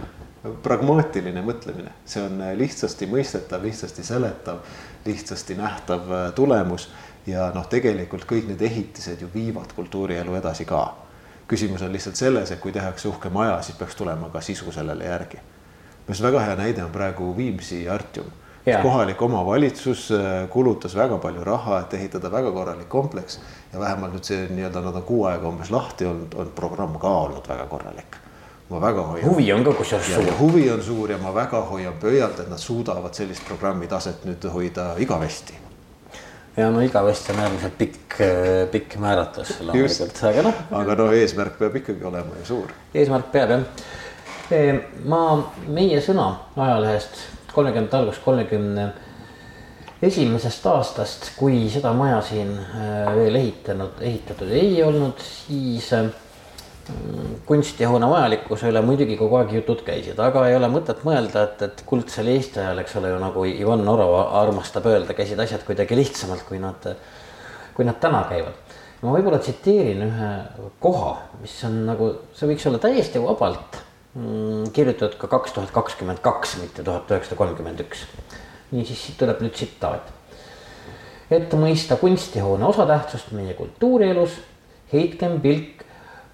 [0.63, 4.63] pragmaatiline mõtlemine, see on lihtsasti mõistetav, lihtsasti seletav,
[5.05, 6.87] lihtsasti nähtav tulemus
[7.27, 10.95] ja noh, tegelikult kõik need ehitised ju viivad kultuurielu edasi ka.
[11.49, 15.05] küsimus on lihtsalt selles, et kui tehakse uhke maja, siis peaks tulema ka sisu sellele
[15.05, 15.39] järgi.
[16.07, 18.31] arust väga hea näide on praegu Viimsi Artium.
[18.81, 23.39] Kohalik omavalitsus äh, kulutas väga palju raha, et ehitada väga korralik kompleks
[23.73, 27.13] ja vähemalt nüüd see nii-öelda nad on kuu aega umbes lahti olnud, on programm ka
[27.25, 28.19] olnud väga korralik
[28.69, 29.29] ma väga hoian.
[29.29, 30.33] huvi on ka kusjuures suur.
[30.39, 34.45] huvi on suur ja ma väga hoian pöialt, et nad suudavad sellist programmi taset nüüd
[34.53, 35.57] hoida igavesti
[36.57, 38.19] ja no igavesti on äärmiselt pikk,
[38.71, 40.61] pikk määratlus loomulikult, aga noh.
[40.81, 42.77] aga no eesmärk peab ikkagi olema ju suur.
[42.93, 44.79] eesmärk peab jah.
[45.05, 45.23] ma
[45.67, 48.89] meie sõna ajalehest kolmekümnendate algust, kolmekümne
[50.01, 56.07] esimesest aastast, kui seda maja siin äh, veel ehitanud, ehitatud ei olnud, siis äh,
[57.45, 61.83] kunstihoone vajalikkuse üle muidugi kogu aeg jutud käisid, aga ei ole mõtet mõelda, et, et
[61.89, 66.45] kuldsel Eesti ajal, eks ole ju nagu Ivan Orov armastab öelda, käisid asjad kuidagi lihtsamalt,
[66.47, 66.87] kui nad,
[67.75, 68.77] kui nad täna käivad.
[69.01, 70.31] ma võib-olla tsiteerin ühe
[70.83, 73.83] koha, mis on nagu, see võiks olla täiesti vabalt
[74.15, 78.05] mm, kirjutatud ka kaks tuhat kakskümmend kaks, mitte tuhat üheksasada kolmkümmend üks.
[78.71, 80.11] niisiis, siit tuleb nüüd tsitaat.
[81.31, 84.39] et mõista kunstihoone osatähtsust meie kultuurielus,
[84.93, 85.85] heitkem pilk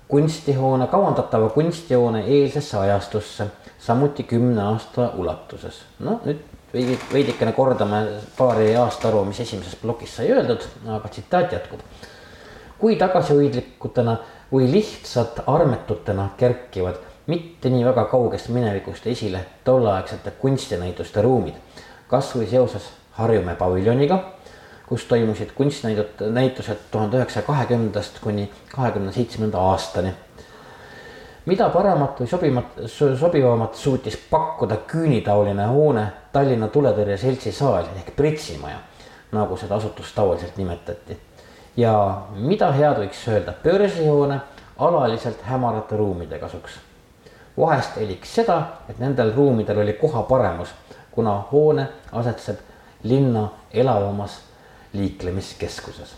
[0.08, 3.48] kunstihoone, kavandatava kunstihoone eelsesse ajastusse,
[3.80, 5.84] samuti kümne aasta ulatuses.
[6.00, 8.04] no nüüd veidi, veidikene kordame
[8.38, 11.80] paari aastaarvu, mis esimeses plokis sai öeldud, aga tsitaat jätkub.
[12.80, 14.18] kui tagasihoidlikutena
[14.52, 21.56] või lihtsalt armetutena kerkivad mitte nii väga kaugest minevikust esile tolleaegsete kunstinäituste ruumid,
[22.08, 24.18] kasvõi seoses Harjumäe paviljoniga
[24.88, 30.14] kus toimusid kunstinäitused tuhande üheksasaja kahekümnendast kuni kahekümne seitsmenda aastani.
[31.46, 32.66] mida paremat või sobimat,
[33.20, 38.78] sobivamat suutis pakkuda küünitaoline hoone Tallinna Tuletõrje Seltsi saal ehk Pritsimaja,
[39.32, 41.18] nagu seda asutust tavaliselt nimetati.
[41.78, 44.42] ja mida head võiks öelda börsihoone
[44.78, 46.80] alaliselt hämarate ruumide kasuks.
[47.58, 50.70] Vahest heliks seda, et nendel ruumidel oli kohaparemus,
[51.12, 52.58] kuna hoone asetseb
[53.04, 54.40] linna elavamas
[54.94, 56.16] liiklemiskeskuses.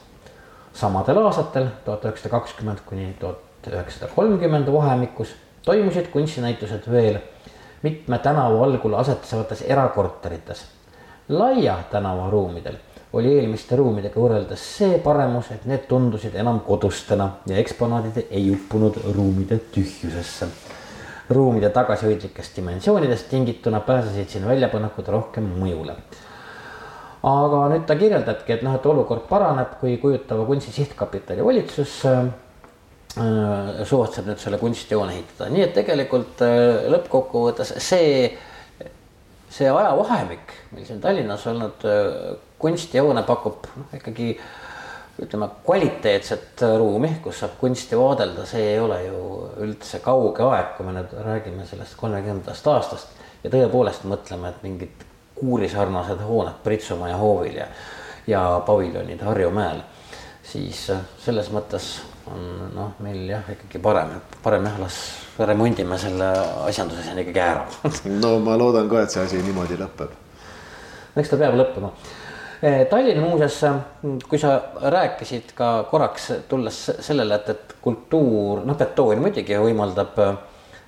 [0.73, 5.35] samadel aastatel, tuhat üheksasada kakskümmend kuni tuhat üheksasada kolmkümmend vahemikus
[5.65, 7.17] toimusid kunstinäitused veel
[7.81, 10.65] mitme tänava algul asetsevates erakorterites.
[11.29, 12.75] laia tänava ruumidel
[13.13, 18.99] oli eelmiste ruumidega võrreldes see paremus, et need tundusid enam kodustena ja eksponaadid ei uppunud
[19.15, 20.47] ruumide tühjusesse.
[21.30, 25.97] Ruumide tagasihoidlikest dimensioonidest tingituna pääsesid siin väljapanekud rohkem mõjule.
[27.28, 32.28] Aga nüüd ta kirjeldabki, et noh, et olukord paraneb, kui kujutava kunsti sihtkapitali valitsus äh,
[33.88, 38.30] suvatseb nüüd selle kunstijoone ehitada, nii et tegelikult äh, lõppkokkuvõttes see,
[39.51, 44.36] see ajavahemik, mil siin Tallinnas olnud äh, kunstijoone pakub noh, ikkagi
[45.24, 49.22] ütleme kvaliteetset ruumi, kus saab kunsti vaadelda, see ei ole ju
[49.65, 55.05] üldse kauge aeg, kui me nüüd räägime sellest kolmekümnendast aastast ja tõepoolest mõtleme, et mingit
[55.38, 57.68] kuurisarnased hooned Pritsumaja hoovil ja,
[58.28, 59.82] ja paviljonid Harjumäel,
[60.45, 61.97] siis äh, selles mõttes
[62.28, 62.43] on
[62.76, 64.99] noh, meil jah, ikkagi parem, parem jah, las
[65.38, 66.30] remondime selle
[66.68, 67.65] asjanduse siin ikkagi ära
[68.24, 70.15] no ma loodan ka, et see asi niimoodi lõpeb.
[71.18, 71.93] eks ta peab lõppema.
[72.62, 73.60] Eh, Tallinna muuseas,
[74.30, 80.18] kui sa rääkisid ka korraks, tulles sellele, et, et kultuur, noh, betoon muidugi võimaldab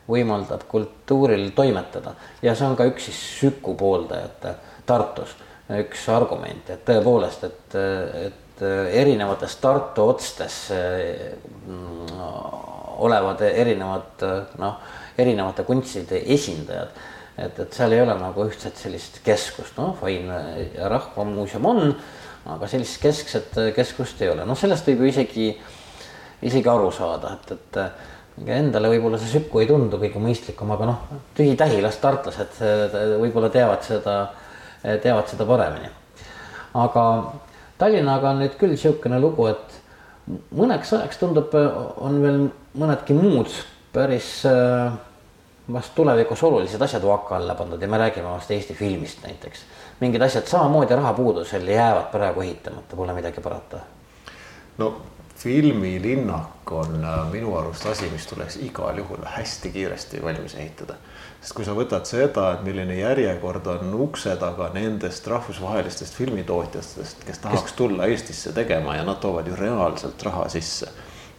[0.10, 4.56] võimaldab kultuuril toimetada ja see on ka üks siis Süku pooldajate
[4.90, 5.36] Tartus
[5.78, 7.76] üks argument, et tõepoolest, et,
[8.26, 8.64] et
[9.02, 12.24] erinevates Tartu otstes mm,
[13.06, 14.26] olevad erinevad
[14.60, 14.80] noh,
[15.20, 16.98] erinevate kunstide esindajad.
[17.46, 21.96] Et, et seal ei ole nagu ühtset sellist keskust, noh, Vaimne Rahvamuuseum on,
[22.50, 25.50] aga sellist keskset keskust ei ole, noh, sellest võib ju isegi,
[26.46, 27.84] isegi aru saada, et, et
[28.40, 31.00] Endale võib-olla see Süku ei tundu kõige mõistlikum, aga noh,
[31.36, 32.62] tühi-tähi, las tartlased
[33.20, 34.14] võib-olla teavad seda,
[35.04, 35.92] teavad seda paremini.
[36.80, 37.04] aga
[37.80, 41.54] Tallinnaga on nüüd küll niisugune lugu, et mõneks ajaks tundub,
[41.98, 42.40] on veel
[42.80, 43.52] mõnedki muud
[43.96, 44.94] päris äh,
[45.74, 49.60] vast tulevikus olulised asjad vaka alla pandud ja me räägime vast Eesti filmist näiteks.
[50.00, 53.78] mingid asjad samamoodi rahapuudusel jäävad praegu ehitamata, pole midagi parata.
[54.78, 55.02] no
[55.40, 60.94] filmilinnak on äh, minu arust asi, mis tuleks igal juhul hästi kiiresti valmis ehitada.
[61.42, 67.40] sest kui sa võtad seda, et milline järjekord on ukse taga nendest rahvusvahelistest filmitootjatest, kes
[67.40, 70.92] tahaks tulla Eestisse tegema ja nad toovad ju reaalselt raha sisse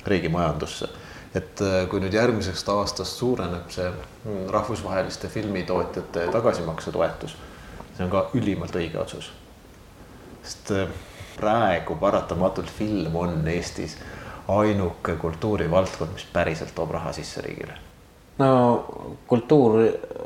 [0.07, 0.89] riigi majandusse.
[1.35, 7.37] Et äh, kui nüüd järgmisest aastast suureneb see mm, rahvusvaheliste filmitootjate tagasimaksetoetus,
[7.97, 9.31] see on ka ülimalt õige otsus.
[10.43, 10.89] sest äh,
[11.37, 13.97] praegu paratamatult film on Eestis
[14.51, 17.78] ainuke kultuurivaldkond, mis päriselt toob raha sisse riigile
[18.41, 18.51] no
[19.28, 19.81] kultuur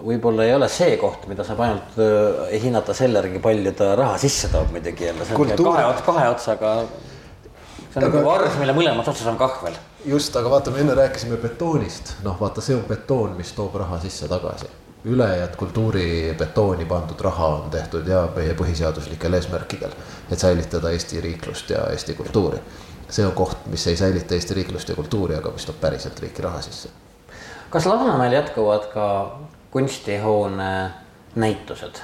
[0.04, 4.18] võib-olla ei ole see koht, mida saab ainult äh, hinnata selle järgi, palju ta raha
[4.20, 5.74] sisse toob muidugi jälle, kultuur...
[5.74, 6.76] kahe kahe otsaga.
[7.94, 9.76] See on nagu vars, mille mõlemas otsas on kahvel.
[10.06, 14.00] just, aga vaata, me enne rääkisime betoonist, noh, vaata, see on betoon, mis toob raha
[14.02, 14.70] sisse tagasi
[15.04, 19.92] ülejäänud kultuuribetooni pandud raha on tehtud ja meie põhiseaduslikel eesmärkidel,
[20.32, 22.58] et säilitada Eesti riiklust ja Eesti kultuuri.
[23.08, 26.42] see on koht, mis ei säilita Eesti riiklust ja kultuuri, aga mis toob päriselt riiki
[26.42, 26.88] raha sisse.
[27.70, 29.38] kas Lasnamäel jätkuvad ka
[29.70, 30.90] kunstihoone
[31.34, 32.00] näitused?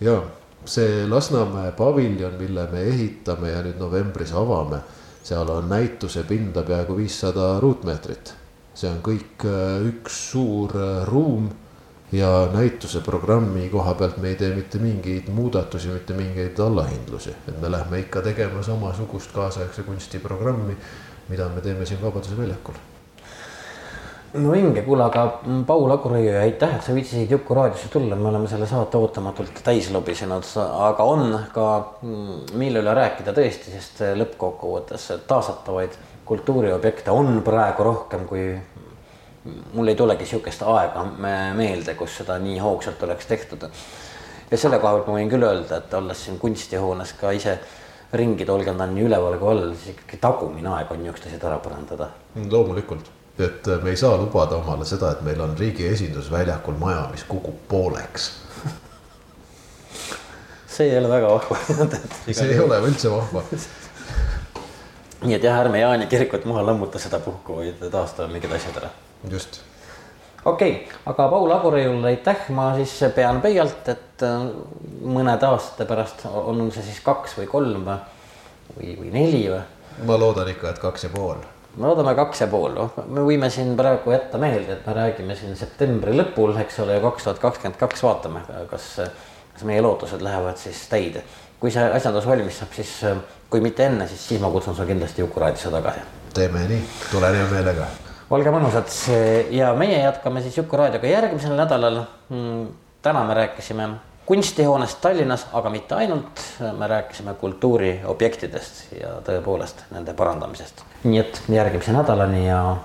[0.00, 0.22] ja
[0.64, 4.80] see Lasnamäe paviljon, mille me ehitame ja nüüd novembris avame,
[5.24, 8.34] seal on näituse pinda peaaegu viissada ruutmeetrit.
[8.74, 11.50] See on kõik äh, üks suur äh, ruum
[12.12, 17.60] ja näituse programmi koha pealt me ei tee mitte mingeid muudatusi, mitte mingeid allahindlusi, et
[17.62, 20.76] me lähme ikka tegema samasugust kaasaegse kunsti programmi,
[21.28, 22.82] mida me teeme siin Vabaduse väljakul
[24.34, 25.24] no vinge, kuule, aga
[25.66, 29.90] Paul Agurõie, aitäh, et sa viitsisid Juku raadiosse tulla, me oleme selle saate ootamatult täis
[29.94, 30.48] lobisenud,
[30.88, 31.68] aga on ka
[32.02, 38.48] mm, mille üle rääkida tõesti, sest lõppkokkuvõttes taasatavaid kultuuriobjekte on praegu rohkem kui
[39.74, 41.04] mul ei tulegi sihukest aega
[41.56, 43.66] meelde, kus seda nii hoogsalt oleks tehtud.
[44.50, 47.58] ja selle koha pealt ma võin küll öelda, et olles siin kunstihoones ka ise
[48.14, 52.08] ringi tolgendanud nii üleval kui all, siis ikkagi tagumine aeg on niisuguseid asju ära parandada.
[52.50, 57.24] loomulikult, et me ei saa lubada omale seda, et meil on riigi esindusväljakul maja, mis
[57.28, 58.32] kukub pooleks
[60.74, 61.56] see ei ole väga vahva
[62.32, 63.42] see ei ole üldse vahva
[65.24, 68.90] nii et jah, ärme Jaani kirikut maha lammuta sedapuhku, vaid taastame mingid asjad ära
[69.30, 69.60] just.
[70.44, 74.48] okei okay,, aga Paul Aguraiule aitäh, ma siis pean pöialt, et äh,
[75.16, 79.62] mõnede aastate pärast on see siis kaks või kolm või, või neli või?
[80.04, 81.40] ma loodan ikka, et kaks ja pool.
[81.76, 85.36] Me loodame kaks ja pool, noh, me võime siin praegu jätta meelde, et me räägime
[85.38, 88.88] siin septembri lõpul, eks ole, ja kaks tuhat kakskümmend kaks vaatame, kas,
[89.54, 91.24] kas meie lootused lähevad siis täide.
[91.60, 92.90] kui see asjandus valmis saab, siis
[93.50, 96.00] kui mitte enne, siis, siis ma kutsun sulle kindlasti Juku raadiosse tagasi.
[96.34, 97.86] teeme nii, tulen hea meelega
[98.34, 98.90] olge mõnusad
[99.54, 102.00] ja meie jätkame siis Juku raadioga järgmisel nädalal.
[102.32, 102.66] Mm,
[103.04, 103.88] täna me rääkisime
[104.26, 106.40] kunstihoonest Tallinnas, aga mitte ainult,
[106.78, 110.84] me rääkisime kultuuriobjektidest ja tõepoolest nende parandamisest.
[111.04, 112.76] nii et järgmise nädalani ja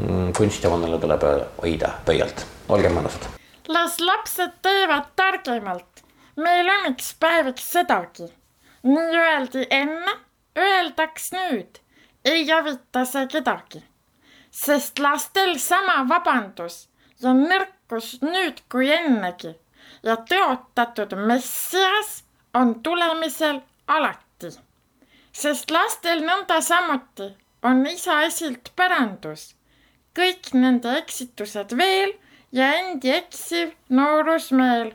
[0.00, 1.26] mm, kunstihoonele tuleb
[1.62, 3.26] hoida pöialt, olge mõnusad.
[3.68, 6.04] las lapsed teevad targemalt,
[6.36, 8.30] meil õnneks päeviks sedagi.
[8.82, 10.16] nii öeldi enne,
[10.58, 11.82] öeldaks nüüd,
[12.24, 13.82] ei avita see kedagi
[14.56, 16.86] sest lastel sama vabandus
[17.20, 19.52] ja nõrkus nüüd kui ennegi
[20.06, 22.22] ja tõotatud messias
[22.54, 24.52] on tulemisel alati.
[25.32, 27.26] sest lastel nõnda samuti
[27.62, 29.54] on isa esilt pärandus,
[30.16, 32.14] kõik nende eksitused veel
[32.52, 34.94] ja endi eksiv noorusmeel.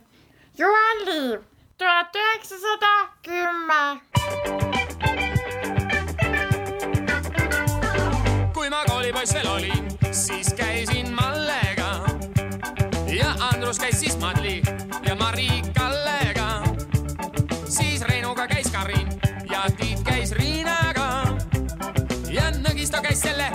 [0.58, 1.44] Juhan Liiv,
[1.78, 2.96] tuhat üheksasada
[3.28, 3.84] kümme.
[9.12, 11.61] poiss veel olin, siis käisin Mallega
[13.72, 14.62] Andrus käis siis Madli
[15.08, 16.64] ja Mari Kallega.
[17.70, 19.08] siis Reinuga käis Karin
[19.52, 21.38] ja Tiit käis Riinaga
[22.30, 23.48] ja Nõgisto käis selle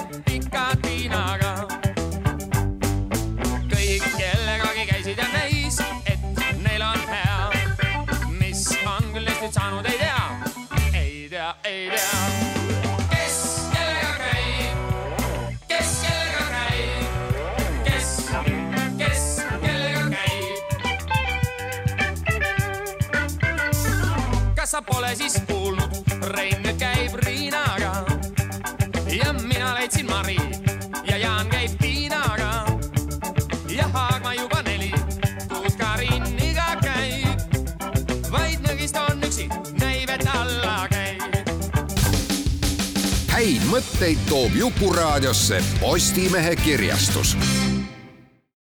[43.97, 47.33] mõtteid toob Jukuraadiosse Postimehe kirjastus